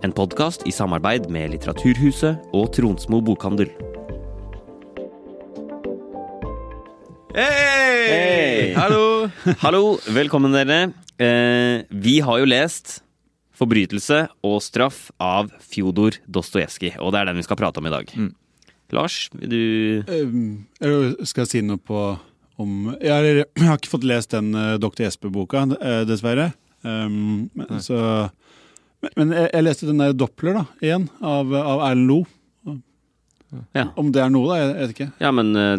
en 0.03 0.11
podkast 0.11 0.65
i 0.67 0.71
samarbeid 0.71 1.29
med 1.29 1.51
Litteraturhuset 1.51 2.37
og 2.53 2.73
Tronsmo 2.73 3.21
bokhandel. 3.21 3.69
Hei! 7.39 8.73
Hallo! 8.75 9.29
Hallo, 9.63 9.95
velkommen 10.11 10.51
dere. 10.51 10.89
Eh, 11.15 11.85
vi 11.87 12.17
har 12.19 12.41
jo 12.41 12.47
lest 12.49 12.97
'Forbrytelse 13.55 14.25
og 14.43 14.57
straff' 14.59 15.05
av 15.23 15.47
Fjodor 15.63 16.17
Dostojevskij, 16.27 16.97
og 16.99 17.13
det 17.13 17.21
er 17.21 17.29
den 17.29 17.39
vi 17.39 17.45
skal 17.47 17.59
prate 17.61 17.79
om 17.79 17.87
i 17.87 17.93
dag. 17.93 18.11
Mm. 18.11 18.33
Lars, 18.91 19.29
vil 19.31 19.53
du 19.53 19.63
Um, 20.19 20.65
skal 21.23 21.45
jeg 21.45 21.51
si 21.53 21.61
noe 21.63 21.79
på 21.79 22.01
om 22.59 22.97
Jeg 22.99 23.13
har, 23.13 23.23
jeg 23.23 23.67
har 23.69 23.79
ikke 23.79 23.93
fått 23.93 24.09
lest 24.09 24.35
den 24.35 24.51
uh, 24.51 24.75
Dr. 24.75 25.05
Jesper-boka, 25.05 25.63
eh, 25.79 26.03
dessverre. 26.09 26.51
Um, 26.83 27.47
men, 27.55 27.79
så, 27.79 28.27
men, 28.99 29.15
men 29.15 29.31
jeg, 29.37 29.47
jeg 29.53 29.63
leste 29.69 29.87
den 29.87 30.03
der 30.03 30.11
Doppler, 30.11 30.59
da, 30.59 30.65
igjen, 30.83 31.07
av, 31.23 31.55
av 31.55 31.87
Erlend 31.87 32.11
Lo. 32.11 32.19
Ja. 33.73 33.87
Om 33.97 34.11
det 34.13 34.21
er 34.21 34.29
noe, 34.33 34.51
da? 34.51 34.59
Jeg, 34.59 34.75
vet 34.75 34.93
ikke. 34.93 35.09
Ja, 35.23 35.31
men 35.33 35.55
eh, 35.57 35.77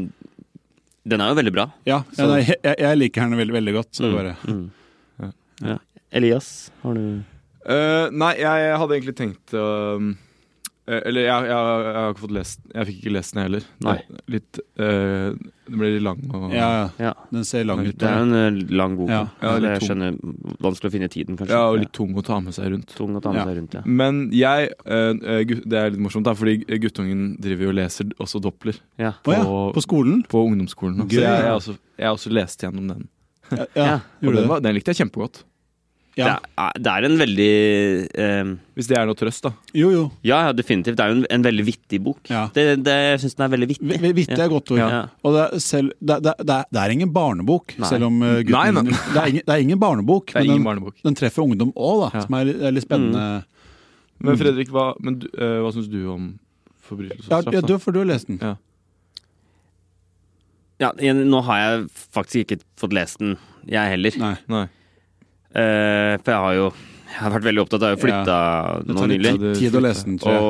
den 1.08 1.20
er 1.24 1.30
jo 1.32 1.36
veldig 1.38 1.52
bra. 1.54 1.64
Ja, 1.88 2.02
ja 2.18 2.26
nei, 2.28 2.40
jeg, 2.50 2.74
jeg 2.78 2.98
liker 2.98 3.24
den 3.28 3.38
veldig, 3.40 3.54
veldig 3.56 3.74
godt. 3.78 3.90
Så 3.96 4.04
Mm, 4.10 4.16
bare 4.16 4.36
mm. 4.48 4.66
Ja. 5.60 5.76
Elias, 6.16 6.70
har 6.82 6.94
du 6.96 7.00
uh, 7.68 8.06
nei, 8.10 8.32
jeg 8.40 8.76
hadde 8.80 8.96
egentlig 8.96 9.14
tenkt 9.18 9.52
å 9.54 9.64
eh, 10.00 10.06
Eller 10.90 11.20
jeg, 11.22 11.44
jeg, 11.46 11.50
jeg 11.52 11.94
har 11.94 12.08
ikke 12.10 12.22
fått 12.24 12.32
lest 12.34 12.60
Jeg 12.74 12.86
fikk 12.88 12.96
ikke 13.02 13.10
lest 13.14 13.34
den 13.34 13.42
heller. 13.44 13.66
Nei. 13.84 13.92
Litt 14.32 14.58
uh, 14.80 15.28
Den 15.68 15.76
ble 15.78 15.90
litt 15.92 16.02
lang 16.02 16.22
og 16.34 16.54
Ja, 16.56 16.70
ja. 16.98 17.12
Den 17.30 17.44
ser 17.46 17.66
lang 17.68 17.82
ut. 17.86 17.92
Det 18.00 18.08
er 18.08 18.22
en 18.24 18.32
eh, 18.34 18.56
lang 18.74 18.96
bok. 18.98 19.12
Ja. 19.12 19.20
Ja, 19.44 19.52
jeg 19.60 19.78
tung. 19.78 19.86
skjønner 19.90 20.16
Vanskelig 20.66 20.90
å 20.90 20.94
finne 20.96 21.10
tiden, 21.12 21.36
kanskje. 21.38 21.54
Ja, 21.54 21.68
og 21.70 21.78
litt 21.82 21.92
tung 21.94 22.16
å 22.18 22.24
ta 22.26 22.40
med 22.42 22.56
seg 22.56 22.72
rundt. 22.72 22.94
Tung 22.98 23.14
å 23.14 23.22
ta 23.22 23.30
med 23.30 23.42
Ja. 23.42 23.44
seg 23.50 23.60
rundt, 23.60 23.76
ja. 23.78 23.82
Men 23.86 24.18
jeg 24.34 24.72
eh, 24.82 25.12
eh, 25.36 25.44
Det 25.62 25.78
er 25.82 25.92
litt 25.94 26.02
morsomt, 26.02 26.26
da, 26.26 26.34
fordi 26.34 26.56
guttungen 26.82 27.36
driver 27.38 27.68
jo 27.68 27.74
og 27.74 27.78
leser 27.78 28.10
også 28.18 28.40
Doppler 28.42 28.80
ja. 28.98 29.12
På, 29.22 29.36
ja, 29.36 29.44
på- 29.46 29.70
på 29.76 29.84
skolen? 29.86 30.24
på 30.26 30.42
ungdomsskolen. 30.48 31.04
Gøy. 31.06 31.20
Så 31.20 31.22
jeg, 31.22 31.30
jeg, 31.30 31.46
har 31.52 31.60
også, 31.60 31.76
jeg 32.02 32.16
også 32.18 32.34
lest 32.34 32.66
gjennom 32.66 32.88
den. 32.96 33.06
Ja, 33.52 33.64
Ja. 33.76 33.84
ja. 33.92 33.94
Og 34.26 34.34
den, 34.34 34.48
var, 34.50 34.60
den 34.64 34.74
likte 34.74 34.90
jeg 34.94 35.04
kjempegodt. 35.04 35.44
Ja. 36.20 36.34
Det, 36.36 36.50
er, 36.64 36.78
det 36.84 36.92
er 36.92 37.06
en 37.08 37.16
veldig 37.20 37.48
eh, 38.24 38.50
Hvis 38.78 38.88
det 38.90 38.96
er 39.00 39.06
noe 39.08 39.18
trøst, 39.18 39.42
da. 39.46 39.50
Jo, 39.76 39.90
jo. 39.94 40.02
Ja, 40.26 40.38
ja, 40.46 40.52
definitivt. 40.56 40.96
Det 40.98 41.04
er 41.04 41.12
jo 41.14 41.18
en, 41.20 41.26
en 41.36 41.46
veldig 41.46 41.64
vittig 41.66 42.00
bok. 42.06 42.20
Ja. 42.32 42.42
Det, 42.54 42.64
det, 42.84 42.94
jeg 43.08 43.20
syns 43.24 43.36
den 43.38 43.46
er 43.46 43.52
veldig 43.56 43.68
vittig. 43.72 43.88
Vi- 44.04 44.12
Vittig 44.20 44.38
er 44.44 44.52
godt 44.52 44.72
ord. 44.74 44.80
Ja. 44.82 45.00
Og 45.24 45.34
det 45.36 45.42
er, 45.46 45.58
selv, 45.64 45.92
det, 46.00 46.18
er, 46.34 46.64
det 46.70 46.80
er 46.84 46.94
ingen 46.96 47.12
barnebok, 47.14 47.76
Nei. 47.80 47.88
selv 47.90 48.08
om 48.10 48.20
uh, 48.22 48.38
gutten 48.44 48.56
Nei, 48.56 48.70
nei. 48.76 48.84
Det, 48.90 49.20
er 49.22 49.32
ingen, 49.34 49.44
det 49.46 49.54
er 49.56 49.64
ingen 49.66 49.80
barnebok, 49.82 50.26
Det 50.32 50.36
er 50.36 50.40
men 50.44 50.50
ingen 50.50 50.60
den, 50.62 50.68
barnebok. 50.70 50.96
den 51.08 51.18
treffer 51.20 51.44
ungdom 51.46 51.70
òg, 51.76 52.04
da. 52.06 52.10
Ja. 52.18 52.24
Som 52.28 52.38
er, 52.40 52.52
er 52.70 52.74
litt 52.76 52.86
spennende. 52.88 53.26
Men 54.20 54.36
Fredrik, 54.40 54.68
hva, 54.74 54.90
men, 55.00 55.20
eh, 55.32 55.58
hva 55.64 55.70
syns 55.72 55.86
du 55.88 56.02
om 56.12 56.26
forbrytelse 56.90 57.28
og 57.30 57.46
straff? 57.46 57.54
ja, 57.56 57.62
du, 57.64 57.76
for 57.80 57.96
du 57.96 58.02
har 58.02 58.10
lest 58.10 58.28
den. 58.28 58.36
Ja. 58.44 58.56
Ja, 60.80 60.90
nå 60.96 61.40
har 61.44 61.58
jeg 61.60 61.88
faktisk 62.16 62.44
ikke 62.46 62.60
fått 62.80 62.94
lest 62.96 63.18
den, 63.20 63.34
jeg 63.68 63.92
heller. 63.94 64.14
Nei. 64.20 64.34
Nei. 64.48 64.62
Eh, 65.54 66.14
for 66.22 66.30
jeg 66.34 66.44
har 66.46 66.54
jo 66.60 66.68
jeg 67.10 67.18
har 67.24 67.32
vært 67.34 67.48
veldig 67.48 67.62
opptatt 67.64 67.82
av 67.82 67.96
å 67.96 67.98
flytte 68.00 68.34
Det 68.86 68.94
nå 68.94 69.06
nylig. 69.10 69.32
tid, 69.58 69.74
å 69.74 69.80
lese 69.82 70.04
den, 70.06 70.18
tror 70.22 70.32
jeg. 70.32 70.46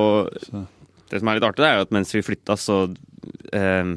Og 0.61 0.67
det 1.11 1.21
som 1.23 1.29
er 1.33 1.39
litt 1.39 1.47
artig, 1.49 1.63
det 1.65 1.71
er 1.71 1.79
jo 1.81 1.87
at 1.89 1.95
mens 1.97 2.13
vi 2.15 2.21
flytta, 2.23 2.57
så 2.61 2.83
uh, 3.57 3.97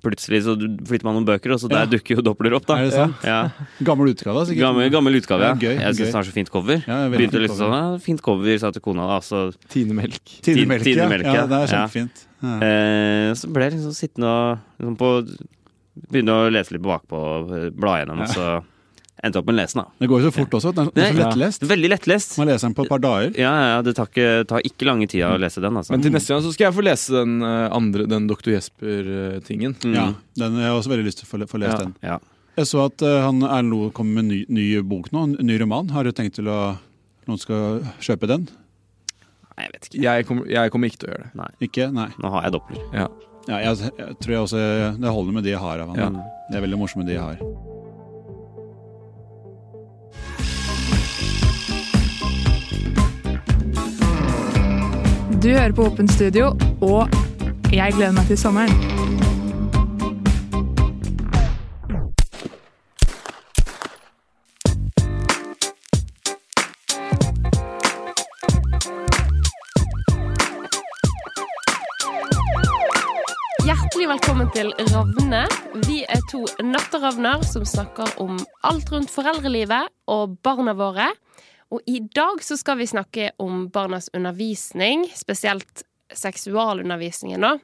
Plutselig 0.00 0.38
så 0.46 0.54
flytter 0.56 1.04
man 1.04 1.18
noen 1.18 1.26
bøker, 1.28 1.52
og 1.52 1.58
så 1.60 1.68
der 1.68 1.82
Ja. 1.84 1.88
dukker 1.92 2.16
jo 2.16 2.22
Doppler 2.24 2.54
opp, 2.56 2.64
da. 2.64 2.78
Er 2.80 2.86
det 2.88 2.94
sant? 2.94 3.16
Ja. 3.26 3.50
Gammel 3.84 4.14
utgave, 4.14 4.46
sikkert. 4.48 4.62
Gammel, 4.62 4.88
gammel 4.94 5.18
utgave, 5.18 5.42
ja. 5.44 5.52
Ja, 5.52 5.60
gøy, 5.60 5.76
jeg 5.76 5.94
syns 5.98 6.06
den 6.06 6.14
har 6.16 6.24
så 6.24 6.32
fint 6.32 6.50
cover. 6.50 6.80
Ja, 6.88 6.96
Begynte 7.12 7.42
litt 7.42 7.52
sånn 7.52 7.74
ja, 7.74 7.98
Fint 8.00 8.22
cover, 8.24 8.56
sa 8.62 8.70
til 8.72 8.80
kona. 8.80 9.04
da, 9.10 9.18
Altså, 9.20 9.52
Tine 9.68 9.92
Melk. 9.98 10.22
Tidemelk, 10.40 10.86
ja. 10.86 11.04
Tidemelk, 11.04 11.26
ja. 11.28 11.34
ja. 11.34 11.46
Det 11.50 11.58
er 11.58 11.66
kjempefint. 11.74 12.24
Ja. 12.40 12.54
Eh, 12.64 13.34
så 13.36 13.52
ble 13.52 13.66
jeg 13.68 13.72
liksom 13.76 13.92
sittende 13.98 14.30
og 14.32 14.58
liksom 14.80 14.96
på 14.96 15.10
Begynne 16.10 16.32
å 16.32 16.48
lese 16.50 16.72
litt 16.72 16.86
bakpå, 16.86 17.20
eh, 17.58 17.68
bla 17.76 17.98
gjennom, 18.00 18.22
og 18.24 18.28
så 18.32 18.48
endte 19.22 19.38
opp 19.40 19.46
med 19.46 19.54
å 19.54 19.58
lese 19.60 19.74
den. 19.76 19.84
da. 19.84 19.90
Det 20.00 20.08
går 20.10 20.20
jo 20.22 20.30
så 20.30 20.34
fort 20.38 20.54
også. 20.58 20.72
Den 20.74 20.88
er, 20.94 21.00
er 21.02 21.12
så 21.12 21.18
Ja. 21.18 21.28
lettlest. 21.28 21.66
Veldig 21.70 21.90
lettlest. 21.92 22.38
Man 22.40 22.48
leser 22.48 22.68
den 22.68 22.74
på 22.78 22.84
et 22.86 22.88
par 22.92 23.02
dager. 23.04 23.32
Ja, 23.38 23.52
ja, 23.76 23.82
det 23.82 23.94
tar 23.96 24.06
ikke, 24.10 24.28
tar 24.48 24.60
ikke 24.64 24.86
lange 24.88 25.06
tida 25.10 25.30
å 25.34 25.38
lese 25.40 25.60
den, 25.60 25.76
altså. 25.76 25.92
Men 25.94 26.02
til 26.02 26.12
neste 26.14 26.34
gang 26.34 26.42
så 26.44 26.52
skal 26.54 26.68
jeg 26.70 26.76
få 26.78 26.84
lese 26.86 27.14
den 27.18 27.42
eh, 27.42 27.68
andre, 27.76 28.06
den 28.08 28.26
Dr. 28.30 28.50
Jesper-tingen. 28.56 29.76
Mm. 29.84 29.94
Ja, 29.94 30.06
den, 30.40 30.56
jeg 30.60 30.70
har 30.70 30.78
også 30.80 30.92
veldig 30.94 31.06
lyst 31.10 31.22
til 31.24 31.28
å 31.28 31.46
få, 31.48 31.58
lest 31.60 31.76
Ja. 31.76 31.78
den. 31.84 31.94
Ja. 32.02 32.18
Jeg 32.58 32.66
så 32.66 32.84
at 32.90 33.00
uh, 33.06 33.22
han 33.24 33.40
Erlend 33.46 33.70
Loe 33.70 33.90
kommer 33.94 34.20
med 34.20 34.24
en 34.24 34.28
ny, 34.28 34.40
ny 34.48 34.80
bok 34.82 35.12
nå, 35.14 35.22
en 35.38 35.46
ny 35.46 35.58
roman. 35.62 35.88
Har 35.94 36.04
du 36.04 36.12
tenkt 36.12 36.34
til 36.36 36.48
å 36.50 36.76
noen 37.28 37.38
skal 37.40 37.80
kjøpe 38.02 38.26
den? 38.28 38.48
Nei, 39.56 39.64
jeg 39.68 39.72
vet 39.72 39.88
ikke. 39.88 40.02
Jeg 40.02 40.26
kommer, 40.26 40.46
jeg 40.50 40.70
kommer 40.74 40.90
ikke 40.90 40.98
til 41.04 41.08
å 41.08 41.14
gjøre 41.14 41.30
det. 41.32 41.48
Ikke? 41.68 41.90
Nei. 41.94 42.08
Nå 42.20 42.30
har 42.34 42.42
jeg 42.48 42.52
Doppler. 42.56 42.82
Ja. 42.92 43.08
Ja, 43.48 43.56
jeg, 43.64 43.92
jeg 43.98 44.16
tror 44.20 44.34
jeg 44.34 44.42
også 44.44 44.60
det 45.00 45.10
holder 45.14 45.32
med 45.32 45.44
de 45.44 45.50
jeg 45.54 45.62
har 45.62 45.80
av 45.80 45.94
han. 45.94 45.98
Ja. 46.20 46.28
Det 46.50 46.58
er 46.60 46.66
veldig 46.66 46.78
morsomt 46.82 47.04
med 47.04 47.08
de 47.12 47.16
jeg 47.16 47.22
har. 47.24 47.69
Du 55.42 55.48
hører 55.48 55.72
på 55.72 55.86
Åpent 55.88 56.10
studio, 56.12 56.50
og 56.84 57.08
jeg 57.72 57.94
gleder 57.96 58.12
meg 58.12 58.26
til 58.28 58.36
sommeren. 58.36 58.74
Hjertelig 73.64 74.10
velkommen 74.12 74.52
til 74.52 74.68
Ravne. 74.92 75.46
Vi 75.88 76.02
er 76.04 76.20
to 76.28 76.44
natteravner 76.60 77.48
som 77.48 77.64
snakker 77.64 78.12
om 78.20 78.36
alt 78.68 78.92
rundt 78.92 79.08
foreldrelivet 79.08 79.88
og 80.04 80.36
barna 80.44 80.76
våre. 80.76 81.08
Og 81.70 81.80
i 81.86 82.00
dag 82.14 82.40
så 82.42 82.56
skal 82.58 82.78
vi 82.80 82.86
snakke 82.90 83.30
om 83.38 83.68
barnas 83.70 84.08
undervisning, 84.16 85.04
spesielt 85.14 85.84
seksualundervisningen. 86.12 87.40
da. 87.40 87.56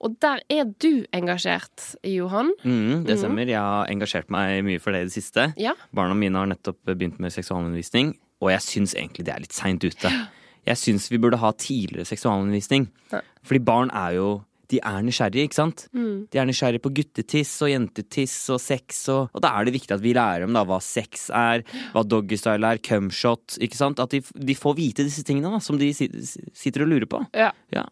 Og 0.00 0.14
der 0.22 0.40
er 0.48 0.64
du 0.80 1.04
engasjert, 1.12 1.96
Johan. 2.04 2.52
Mm, 2.64 3.04
det 3.04 3.16
Mhm. 3.16 3.18
stemmer. 3.18 3.46
Jeg 3.46 3.58
har 3.58 3.86
engasjert 3.86 4.30
meg 4.30 4.64
mye 4.64 4.78
for 4.80 4.92
det 4.92 5.00
i 5.00 5.04
det 5.04 5.12
siste. 5.12 5.52
Ja. 5.58 5.72
Barna 5.92 6.14
mine 6.14 6.36
har 6.38 6.46
nettopp 6.46 6.76
begynt 6.86 7.18
med 7.20 7.32
seksualundervisning, 7.32 8.16
og 8.40 8.50
jeg 8.50 8.60
syns 8.60 8.94
egentlig 8.94 9.24
det 9.26 9.34
er 9.34 9.40
litt 9.40 9.52
seint 9.52 9.82
ute. 9.84 10.28
Jeg 10.66 10.76
syns 10.76 11.10
vi 11.10 11.18
burde 11.18 11.36
ha 11.38 11.52
tidligere 11.52 12.06
seksualundervisning. 12.06 12.88
Ja. 13.12 13.20
Fordi 13.44 13.58
barn 13.64 13.90
er 13.90 14.14
jo 14.14 14.44
de 14.70 14.78
er 14.86 15.00
nysgjerrige, 15.02 15.48
ikke 15.48 15.58
sant? 15.58 15.84
Mm. 15.96 16.26
De 16.30 16.38
er 16.38 16.46
nysgjerrige 16.48 16.82
på 16.84 16.92
guttetiss 16.94 17.56
og 17.66 17.72
jentetiss 17.72 18.36
og 18.54 18.60
sex, 18.62 19.00
og, 19.12 19.28
og 19.34 19.42
da 19.44 19.50
er 19.58 19.66
det 19.66 19.74
viktig 19.74 19.96
at 19.96 20.02
vi 20.04 20.12
lærer 20.16 20.44
dem 20.46 20.54
da 20.54 20.62
hva 20.68 20.78
sex 20.84 21.26
er, 21.34 21.64
hva 21.94 22.04
doggystyle 22.06 22.70
er, 22.74 22.80
cumshot, 22.86 23.58
ikke 23.62 23.78
sant? 23.78 23.98
At 24.02 24.14
de, 24.14 24.22
de 24.22 24.56
får 24.58 24.76
vite 24.78 25.06
disse 25.06 25.24
tingene 25.26 25.50
da, 25.52 25.58
som 25.64 25.78
de 25.80 25.90
si- 25.96 26.10
sitter 26.54 26.86
og 26.86 26.92
lurer 26.94 27.10
på. 27.10 27.22
Ja. 27.34 27.50
Ja. 27.74 27.86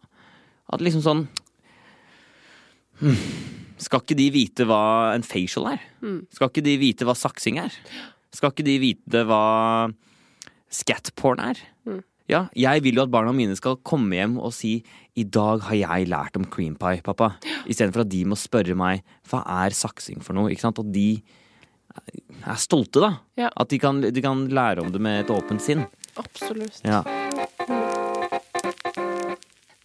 At 0.71 0.83
liksom 0.85 1.01
sånn 1.05 1.23
hmm, 3.01 3.17
Skal 3.79 4.01
ikke 4.03 4.17
de 4.19 4.27
vite 4.35 4.65
hva 4.69 4.81
en 5.15 5.23
facial 5.25 5.69
er? 5.71 5.83
Mm. 6.03 6.21
Skal 6.35 6.51
ikke 6.51 6.65
de 6.65 6.77
vite 6.81 7.07
hva 7.07 7.15
saksing 7.17 7.59
er? 7.61 7.75
Skal 8.35 8.51
ikke 8.53 8.65
de 8.67 8.75
vite 8.81 9.21
hva 9.27 9.43
scatporn 10.69 11.39
er? 11.41 11.61
Mm. 11.87 12.01
Ja, 12.29 12.43
jeg 12.53 12.83
vil 12.85 12.99
jo 12.99 13.05
at 13.07 13.09
barna 13.13 13.31
mine 13.33 13.55
skal 13.57 13.79
komme 13.87 14.13
hjem 14.19 14.35
og 14.37 14.51
si 14.53 14.75
i 15.19 15.25
dag 15.27 15.63
har 15.67 15.75
jeg 15.75 16.09
lært 16.11 16.37
om 16.39 16.47
cream 16.47 16.77
pie, 16.79 17.03
pappa. 17.03 17.33
Istedenfor 17.69 18.05
at 18.05 18.11
de 18.11 18.23
må 18.29 18.37
spørre 18.39 18.75
meg 18.77 19.03
hva 19.29 19.43
er 19.65 19.75
saksing 19.75 20.23
for 20.23 20.37
noe. 20.37 20.51
ikke 20.53 20.63
sant? 20.63 20.79
Og 20.79 20.91
de 20.93 21.21
er 22.45 22.59
stolte, 22.59 23.01
da. 23.03 23.11
Ja. 23.39 23.49
At 23.59 23.71
de 23.73 23.79
kan, 23.81 24.01
de 24.01 24.23
kan 24.23 24.45
lære 24.47 24.83
om 24.83 24.93
det 24.93 25.01
med 25.03 25.25
et 25.25 25.33
åpent 25.33 25.63
sinn. 25.63 25.85
Absolutt. 26.19 26.79
Ja. 26.85 27.03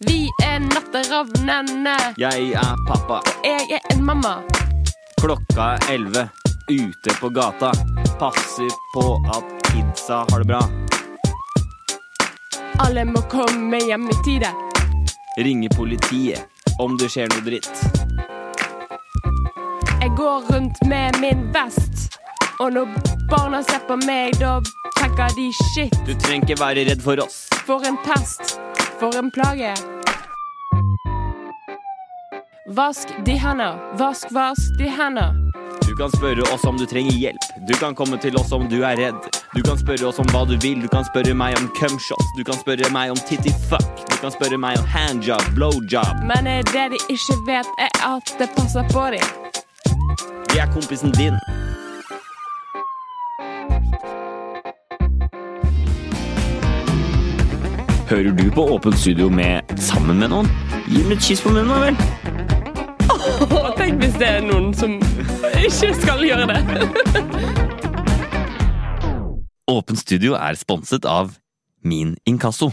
Vi 0.05 0.29
er 0.43 0.59
natteravnene. 0.63 1.97
Jeg 2.21 2.51
er 2.55 2.83
pappa. 2.87 3.21
Jeg 3.43 3.79
er 3.79 3.95
en 3.95 4.05
mamma. 4.05 4.37
Klokka 5.21 5.75
er 5.75 5.95
elleve. 5.95 6.27
Ute 6.69 7.13
på 7.19 7.29
gata. 7.29 7.71
Passer 8.19 8.71
på 8.95 9.07
at 9.35 9.71
kidsa 9.71 10.23
har 10.31 10.43
det 10.43 10.49
bra. 10.49 10.63
Alle 12.83 13.05
må 13.07 13.21
komme 13.31 13.79
hjem 13.85 14.09
i 14.11 14.17
tide. 14.25 14.64
Ringer 15.37 15.69
politiet 15.75 16.47
om 16.79 16.93
det 16.97 17.09
skjer 17.11 17.27
noe 17.27 17.41
dritt. 17.43 17.79
Jeg 19.99 20.11
går 20.15 20.45
rundt 20.47 20.79
med 20.87 21.17
min 21.19 21.41
vest. 21.51 22.15
Og 22.63 22.71
når 22.71 22.93
barna 23.27 23.59
ser 23.67 23.81
på 23.83 23.97
meg, 24.05 24.37
da 24.39 24.61
tenker 24.95 25.35
de 25.35 25.49
shit. 25.73 25.97
Du 26.07 26.13
trenger 26.23 26.47
ikke 26.47 26.59
være 26.61 26.85
redd 26.87 27.03
for 27.03 27.19
oss. 27.19 27.49
For 27.67 27.83
en 27.83 27.99
pest. 28.05 28.55
For 29.01 29.11
en 29.19 29.27
plage. 29.35 29.73
Vask 32.71 33.11
de 33.27 33.35
henda. 33.35 33.73
Vask, 33.99 34.31
vask 34.31 34.79
de 34.79 34.87
henda. 34.87 35.33
Du 35.83 35.91
kan 35.99 36.15
spørre 36.15 36.47
oss 36.55 36.63
om 36.63 36.79
du 36.79 36.87
trenger 36.87 37.11
hjelp. 37.11 37.51
Du 37.67 37.75
kan 37.75 37.91
komme 37.95 38.23
til 38.23 38.39
oss 38.39 38.55
om 38.55 38.69
du 38.71 38.85
er 38.87 38.95
redd. 39.03 39.27
Du 39.55 39.61
kan 39.61 39.77
spørre 39.77 40.07
oss 40.07 40.17
om 40.19 40.27
hva 40.33 40.41
du 40.43 40.57
vil. 40.59 40.81
Du 40.83 40.89
kan 40.91 41.05
spørre 41.07 41.33
meg 41.33 41.55
om 41.55 41.69
cumshots. 41.79 42.27
Du 42.35 42.43
kan 42.43 42.57
spørre 42.59 42.89
meg 42.91 43.11
om 43.13 43.19
titty 43.27 43.53
fuck. 43.69 43.87
Du 44.11 44.17
kan 44.19 44.33
spørre 44.35 44.57
meg 44.59 44.75
om 44.81 44.85
handjob, 44.91 45.45
blowjob. 45.55 46.25
Men 46.27 46.47
eh, 46.47 46.59
det 46.73 46.89
de 46.91 46.99
ikke 47.15 47.37
vet, 47.47 47.69
er 47.79 47.93
at 48.03 48.33
det 48.39 48.49
passer 48.57 48.83
på 48.91 49.05
dem. 49.15 49.23
Vi 50.51 50.59
er 50.59 50.67
kompisen 50.73 51.15
din. 51.15 51.39
Hører 58.09 58.35
du 58.35 58.51
på 58.51 58.67
Åpent 58.75 58.99
studio 58.99 59.29
med 59.29 59.79
sammen 59.79 60.19
med 60.19 60.35
noen? 60.35 60.51
Gi 60.87 60.99
dem 60.99 61.15
et 61.15 61.23
kyss 61.23 61.41
på 61.41 61.55
munnen, 61.55 61.71
da 61.71 61.79
vel. 61.87 61.95
Oh, 63.55 63.71
tenk 63.79 64.03
hvis 64.03 64.19
det 64.19 64.27
er 64.27 64.43
noen 64.43 64.73
som 64.75 64.99
ikke 65.63 65.95
skal 66.03 66.27
gjøre 66.27 66.51
det. 66.51 67.74
Åpent 69.65 69.97
studio 69.97 70.35
er 70.37 70.53
sponset 70.53 71.07
av 71.09 71.31
Min 71.81 72.11
Inkasso. 72.29 72.67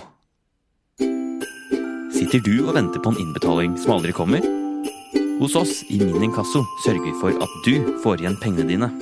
Sitter 2.13 2.43
du 2.45 2.67
og 2.67 2.75
venter 2.77 3.01
på 3.01 3.15
en 3.15 3.17
innbetaling 3.17 3.79
som 3.81 3.95
aldri 3.95 4.13
kommer? 4.13 4.45
Hos 5.41 5.57
oss 5.57 5.79
i 5.89 6.03
Min 6.03 6.29
Inkasso 6.29 6.61
sørger 6.85 7.07
vi 7.07 7.15
for 7.17 7.41
at 7.41 7.57
du 7.65 7.97
får 8.05 8.21
igjen 8.21 8.37
pengene 8.45 8.69
dine. 8.69 8.93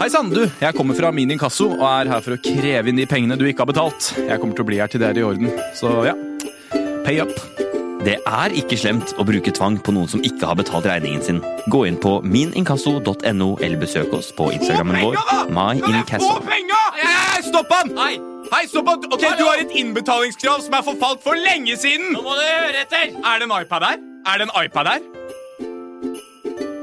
Hei 0.00 0.08
sann, 0.08 0.32
du! 0.32 0.46
Jeg 0.48 0.72
kommer 0.80 0.96
fra 0.96 1.12
Min 1.12 1.36
Inkasso 1.36 1.74
og 1.74 1.84
er 1.84 2.14
her 2.16 2.24
for 2.24 2.38
å 2.38 2.40
kreve 2.40 2.88
inn 2.88 3.04
de 3.04 3.10
pengene 3.10 3.36
du 3.36 3.44
ikke 3.50 3.66
har 3.66 3.74
betalt. 3.74 4.14
Jeg 4.16 4.40
kommer 4.40 4.56
til 4.56 4.64
å 4.64 4.72
bli 4.72 4.80
her 4.80 4.88
til 4.88 5.04
det 5.04 5.12
er 5.12 5.20
i 5.20 5.28
orden. 5.28 5.52
Så 5.76 5.92
ja, 6.08 6.16
pay 7.04 7.20
up. 7.20 7.59
Det 8.10 8.16
er 8.26 8.50
ikke 8.58 8.74
slemt 8.74 9.12
å 9.22 9.24
bruke 9.26 9.52
tvang 9.54 9.76
på 9.86 9.92
noen 9.94 10.08
som 10.10 10.22
ikke 10.26 10.48
har 10.50 10.56
betalt 10.58 10.88
regningen 10.90 11.22
sin. 11.22 11.36
Gå 11.70 11.84
inn 11.86 11.98
på 12.02 12.16
mininkasso.no 12.26 13.46
eller 13.62 13.78
besøk 13.78 14.16
oss 14.18 14.32
på 14.34 14.48
Instagrammen 14.56 14.98
vår. 14.98 15.20
Hey, 16.98 17.44
stopp 17.46 17.70
han! 17.70 17.94
Hei, 18.00 18.16
Hei, 18.50 18.64
stopp 18.66 18.90
han! 18.90 19.06
Ok, 19.14 19.22
Du 19.38 19.44
har 19.46 19.62
et 19.62 19.76
innbetalingskrav 19.78 20.66
som 20.66 20.74
er 20.74 20.82
forfalt 20.90 21.22
for 21.22 21.38
lenge 21.38 21.78
siden! 21.78 22.10
Nå 22.16 22.24
må 22.26 22.34
du 22.34 22.42
høre 22.42 22.82
etter! 22.82 23.14
Er 23.14 23.38
det 23.38 23.46
en 23.46 23.54
iPad 23.60 23.86
her? 23.92 24.02
Er 24.26 24.42
det 24.42 24.48
en 24.48 24.54
iPad 24.58 24.90
her? 24.90 25.06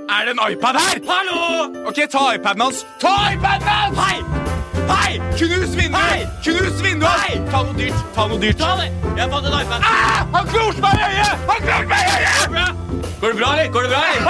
Er 0.07 0.31
det 0.31 0.37
en 0.37 0.43
iPad 0.47 0.79
her? 0.79 1.03
Hallo! 1.11 1.43
Ok, 1.91 2.05
ta 2.07 2.23
iPaden 2.39 2.69
hans. 2.69 2.85
Ta 3.03 3.17
iPaden 3.33 3.67
hans! 3.67 3.99
Hei! 3.99 4.26
Hei! 4.87 5.19
Knus 5.37 5.75
vinduet! 5.75 6.01
Hei! 6.01 6.27
Knus 6.43 6.81
vinduet! 6.81 7.19
Hei! 7.25 7.41
Ta 7.51 7.63
noe 7.63 7.75
dyrt. 7.77 7.99
Ta 8.15 8.27
noe 8.27 8.39
dyrt. 8.41 8.57
Ta 8.61 8.75
det! 8.79 8.89
Jeg 9.17 9.29
fant 9.33 9.45
en 9.49 9.55
iPad. 9.59 9.81
Ah! 9.83 10.19
Han 10.33 10.47
klorte 10.51 10.81
meg 10.83 10.93
i 10.97 11.07
øyet! 11.11 11.47
Han 11.51 11.59
klorte 11.65 11.87
meg 11.91 12.01
i 12.01 12.09
øyet! 12.17 12.37
Går 13.21 13.27
det 13.27 13.37
bra, 13.39 13.49
eller? 13.53 13.71
Går 13.71 13.81
det 13.81 13.89
bra, 13.89 14.01
eller? 14.13 14.21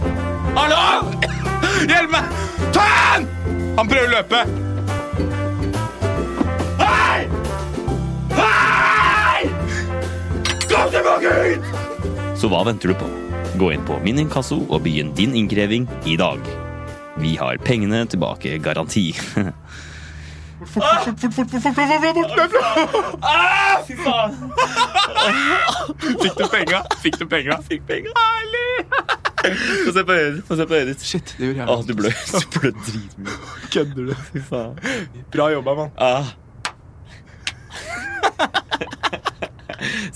Hallo! 0.58 0.84
Hjelp 1.88 2.10
meg! 2.10 2.24
Ta 2.74 2.86
han! 2.86 3.28
Han 3.78 3.88
prøver 3.88 4.08
å 4.08 4.14
løpe. 4.16 4.40
Hei! 6.80 7.20
Hei! 8.36 9.42
Kom 10.66 10.90
tilbake 10.92 11.36
hit! 11.44 11.70
Så 12.40 12.50
hva 12.50 12.64
venter 12.66 12.92
du 12.92 12.98
på? 12.98 13.08
Gå 13.60 13.70
inn 13.74 13.84
på 13.86 13.98
Min 14.04 14.20
Inkasso 14.22 14.62
og 14.68 14.82
begynn 14.84 15.14
din 15.16 15.36
innkreving 15.36 15.88
i 16.08 16.16
dag. 16.20 16.40
Vi 17.20 17.36
har 17.36 17.56
pengene 17.56 18.06
tilbake 18.06 18.58
garanti. 18.58 19.12
Fort, 20.60 20.84
fort, 21.04 21.20
fort, 21.20 21.34
fort, 21.34 21.50
fort, 21.50 21.74
fort, 21.74 21.74
fort, 21.74 22.52
fort. 22.92 23.20
Ah, 23.22 23.80
fy 23.86 23.94
faen! 23.96 24.34
Fikk 26.20 26.36
du 26.36 26.44
penga? 26.52 26.82
Fikk 27.00 27.16
du 27.20 27.26
penga? 27.30 27.56
Fikk 27.68 27.86
penga. 27.88 28.12
Herlig! 28.16 28.84
Få 29.86 29.92
se 29.96 30.02
på 30.04 30.12
øyet 30.12 30.42
Få 30.44 30.56
se 30.60 30.66
på 30.68 30.74
øyet 30.76 30.90
ditt. 30.90 31.04
Shit, 31.08 31.34
det 31.38 31.46
gjorde 31.48 31.60
jeg. 31.62 31.68
Ah, 31.72 31.82
du 31.88 31.94
blør 31.96 32.12
du 32.54 32.70
dritmye. 32.90 33.38
Kødder 33.72 34.10
du? 34.10 34.14
Fy 34.32 34.42
faen. 34.50 34.76
Bra 35.32 35.48
jobba, 35.54 35.74
mann. 35.80 35.90
Ah. 35.96 36.24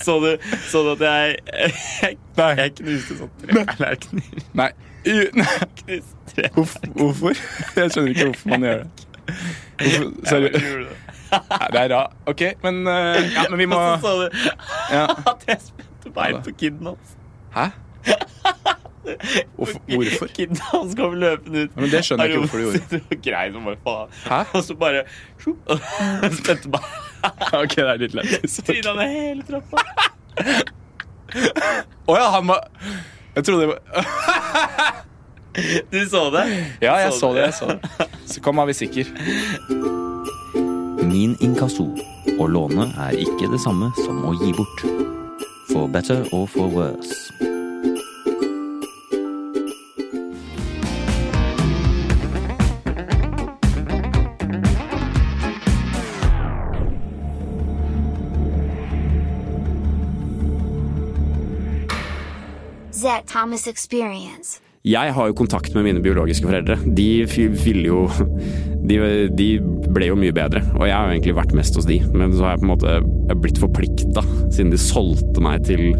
Så 0.05 0.19
du, 0.21 0.31
så 0.69 0.83
du 0.85 0.91
at 0.93 1.01
jeg 1.01 1.37
Jeg, 2.03 2.19
jeg 2.37 2.75
knuste 2.81 3.17
sånn 3.17 3.31
tretallerkener? 3.47 4.43
Nei. 4.61 4.71
Hvorfor? 6.97 7.33
Jeg 7.77 7.91
skjønner 7.91 8.09
ikke 8.09 8.25
hvorfor 8.25 8.49
man 8.49 8.63
gjør 8.63 8.79
det. 8.79 8.89
Hvorfor? 9.79 10.13
Seriøst. 10.29 10.55
Det 11.73 11.81
er 11.81 11.97
rart. 11.97 12.13
OK, 12.27 12.43
men, 12.63 12.87
eh, 12.87 12.95
ja, 13.35 13.45
men 13.51 13.59
vi 13.59 13.67
må 13.67 13.77
Og 13.77 13.99
så 13.99 14.07
sa 14.07 14.13
du 14.21 14.29
ja. 14.93 15.05
at 15.33 15.45
jeg 15.49 15.59
spente 15.61 16.13
bein 16.15 16.43
på 16.45 16.51
kiden 16.59 16.87
hans. 16.87 17.17
Hæ? 17.55 17.67
Hvorfor? 19.57 19.81
hvorfor? 19.95 20.27
Kiden 20.27 20.57
hans 20.73 20.95
kom 20.95 21.15
løpende 21.15 21.63
ut. 21.65 21.77
Men 21.77 21.91
det 21.91 22.05
skjønner 22.05 22.25
jeg 22.25 22.33
ikke 22.33 22.41
hvorfor 22.47 22.59
du 22.59 22.63
gjorde. 22.63 23.01
Og 23.11 23.19
grein 23.25 23.53
som 23.53 23.65
bare 23.65 23.81
faen. 23.89 24.09
Hæ? 24.29 24.41
Og 24.59 24.63
så 24.65 24.75
bare 24.75 25.03
og 25.67 26.39
spente 26.39 26.71
bein. 26.71 26.93
OK, 27.53 27.77
det 27.77 27.89
er 27.89 28.01
litt 28.05 28.15
lættis. 28.15 28.59
Så 28.59 28.63
tryna 28.69 28.95
ned 29.01 29.15
hele 29.17 29.43
trappa. 29.49 29.77
Å 32.05 32.17
ja, 32.19 32.27
han 32.37 32.47
var 32.47 32.67
Jeg 33.35 33.47
trodde 33.47 33.65
det 33.65 33.69
var 33.73 33.81
Du 35.93 36.01
så 36.11 36.31
det? 36.35 36.45
Ja, 36.83 36.97
jeg 36.99 37.13
så 37.15 37.31
det. 37.35 37.45
jeg 37.47 37.55
så 37.55 37.67
det 37.67 38.09
Så 38.27 38.41
kom, 38.43 38.59
er 38.59 38.67
vi 38.67 38.75
sikker. 38.75 39.11
Min 41.07 41.37
inkasso. 41.41 41.87
Å 42.35 42.47
låne 42.51 42.89
er 42.99 43.15
ikke 43.23 43.47
det 43.53 43.61
samme 43.63 43.93
som 44.03 44.25
å 44.27 44.35
gi 44.35 44.51
bort. 44.57 44.83
For 45.71 45.87
better 45.87 46.27
or 46.35 46.49
for 46.51 46.67
worse. 46.75 47.54
Zach 63.05 63.27
Thomas 63.29 63.67
Experience. 63.69 64.61
Jeg 64.85 65.13
har 65.17 65.27
jo 65.29 65.35
kontakt 65.37 65.75
med 65.77 65.85
mine 65.85 66.01
biologiske 66.01 66.47
foreldre. 66.49 66.79
De 66.97 67.25
ville 67.29 67.85
jo 67.85 68.07
de, 68.89 68.97
de 69.37 69.49
ble 69.93 70.09
jo 70.09 70.17
mye 70.17 70.33
bedre, 70.33 70.63
og 70.79 70.87
jeg 70.89 70.97
har 70.97 71.11
jo 71.11 71.13
egentlig 71.13 71.35
vært 71.37 71.53
mest 71.57 71.77
hos 71.77 71.89
de. 71.89 71.99
Men 72.15 72.33
så 72.33 72.47
har 72.47 72.55
jeg 72.55 72.63
på 72.63 72.67
en 72.67 72.73
måte 72.73 72.95
jeg 72.95 73.39
blitt 73.43 73.61
forplikta, 73.61 74.25
siden 74.49 74.73
de 74.73 74.81
solgte 74.81 75.45
meg 75.45 75.67
til 75.69 75.93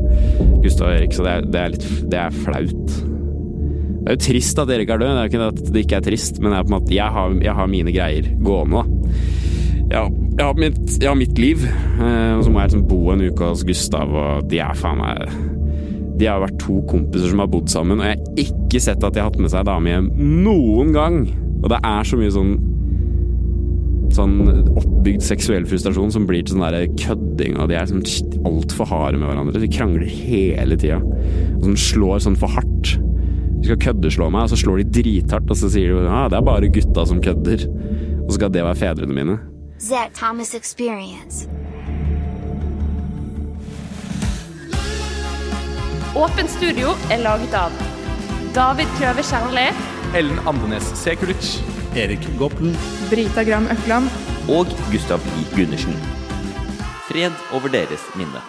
Gustav 0.65 0.89
og 0.89 0.97
Erik, 0.97 1.13
så 1.17 1.27
det 1.27 1.35
er, 1.35 1.47
det 1.53 1.61
er 1.61 1.75
litt 1.77 1.87
det 2.15 2.21
er 2.23 2.39
flaut. 2.41 2.97
Det 2.97 4.13
er 4.13 4.17
jo 4.17 4.25
trist 4.31 4.65
at 4.65 4.73
Erik 4.73 4.93
er 4.93 5.05
død, 5.05 5.13
det 5.13 5.21
er 5.21 5.29
jo 5.29 5.33
ikke 5.33 5.49
at 5.53 5.63
det 5.77 5.85
ikke 5.85 6.01
er 6.01 6.09
trist, 6.09 6.41
men 6.41 6.57
er 6.57 6.73
måte, 6.73 6.93
jeg, 6.97 7.17
har, 7.19 7.37
jeg 7.45 7.59
har 7.61 7.73
mine 7.73 7.93
greier 7.93 8.33
gående. 8.49 8.81
da. 8.81 9.25
Ja, 9.93 10.07
jeg, 10.09 10.45
har 10.47 10.57
mitt, 10.57 10.85
jeg 10.97 11.11
har 11.11 11.21
mitt 11.21 11.37
liv, 11.41 11.69
eh, 11.69 12.33
og 12.39 12.47
så 12.47 12.53
må 12.53 12.63
jeg 12.63 12.73
liksom 12.73 12.89
bo 12.89 13.03
en 13.13 13.29
uke 13.29 13.53
hos 13.53 13.65
Gustav, 13.69 14.09
og 14.09 14.49
de 14.49 14.65
er 14.65 14.81
faen 14.81 15.05
meg 15.05 15.54
de 16.19 16.29
har 16.31 16.43
vært 16.43 16.61
to 16.63 16.79
kompiser 16.91 17.33
som 17.33 17.43
har 17.43 17.51
bodd 17.51 17.71
sammen, 17.73 18.01
og 18.01 18.07
jeg 18.07 18.19
har 18.21 18.45
ikke 18.45 18.83
sett 18.83 19.03
at 19.03 19.17
de 19.17 19.23
har 19.23 19.31
hatt 19.31 19.41
med 19.43 19.51
seg 19.53 19.67
dame 19.67 19.91
hjem 19.91 20.13
noen 20.45 20.95
gang. 20.95 21.19
Og 21.65 21.71
det 21.73 21.81
er 21.81 22.07
så 22.07 22.21
mye 22.21 22.35
sånn 22.35 22.55
Sånn 24.15 24.37
oppbygd 24.79 25.25
seksuell 25.27 25.65
frustrasjon 25.67 26.13
som 26.15 26.27
blir 26.29 26.45
til 26.45 26.55
sånn 26.55 26.63
der 26.63 26.85
kødding, 27.01 27.57
og 27.59 27.67
de 27.67 27.75
er 27.75 27.89
sånn 27.91 28.05
altfor 28.47 28.87
harde 28.87 29.19
med 29.19 29.27
hverandre. 29.27 29.59
De 29.59 29.71
krangler 29.73 30.07
hele 30.07 30.77
tida. 30.79 31.01
Sånn 31.65 31.75
slår 31.81 32.23
sånn 32.23 32.37
for 32.39 32.53
hardt. 32.55 32.93
De 33.57 33.67
skal 33.67 33.81
køddeslå 33.89 34.29
meg, 34.31 34.47
og 34.47 34.53
så 34.53 34.61
slår 34.61 34.85
de 34.85 35.01
drithardt, 35.01 35.51
og 35.51 35.59
så 35.59 35.73
sier 35.73 35.97
de 35.97 36.05
ja, 36.07 36.29
det 36.31 36.39
er 36.39 36.47
bare 36.47 36.71
gutta 36.71 37.09
som 37.11 37.25
kødder. 37.25 37.67
Og 38.21 38.31
så 38.31 38.39
skal 38.39 38.55
det 38.55 38.63
være 38.63 38.79
fedrene 38.85 39.19
mine. 39.19 39.37
Zach 39.83 40.15
Thomas 40.15 40.55
Experience. 40.55 41.49
Åpent 46.15 46.51
studio 46.51 46.93
er 47.11 47.25
laget 47.25 47.55
av 47.59 47.73
David 48.55 48.87
Kløve 49.01 49.23
Kjernli, 49.27 49.65
Ellen 50.15 50.39
Andenes 50.47 50.87
Sekulic. 50.95 51.57
Erik 51.99 52.23
Goppelen. 52.39 52.77
Brita 53.11 53.43
Gram 53.43 53.67
Økland. 53.67 54.07
Og 54.47 54.71
Gustav 54.93 55.23
I. 55.35 55.43
Gundersen. 55.57 55.99
Fred 57.09 57.35
over 57.51 57.67
deres 57.75 58.07
minne. 58.15 58.43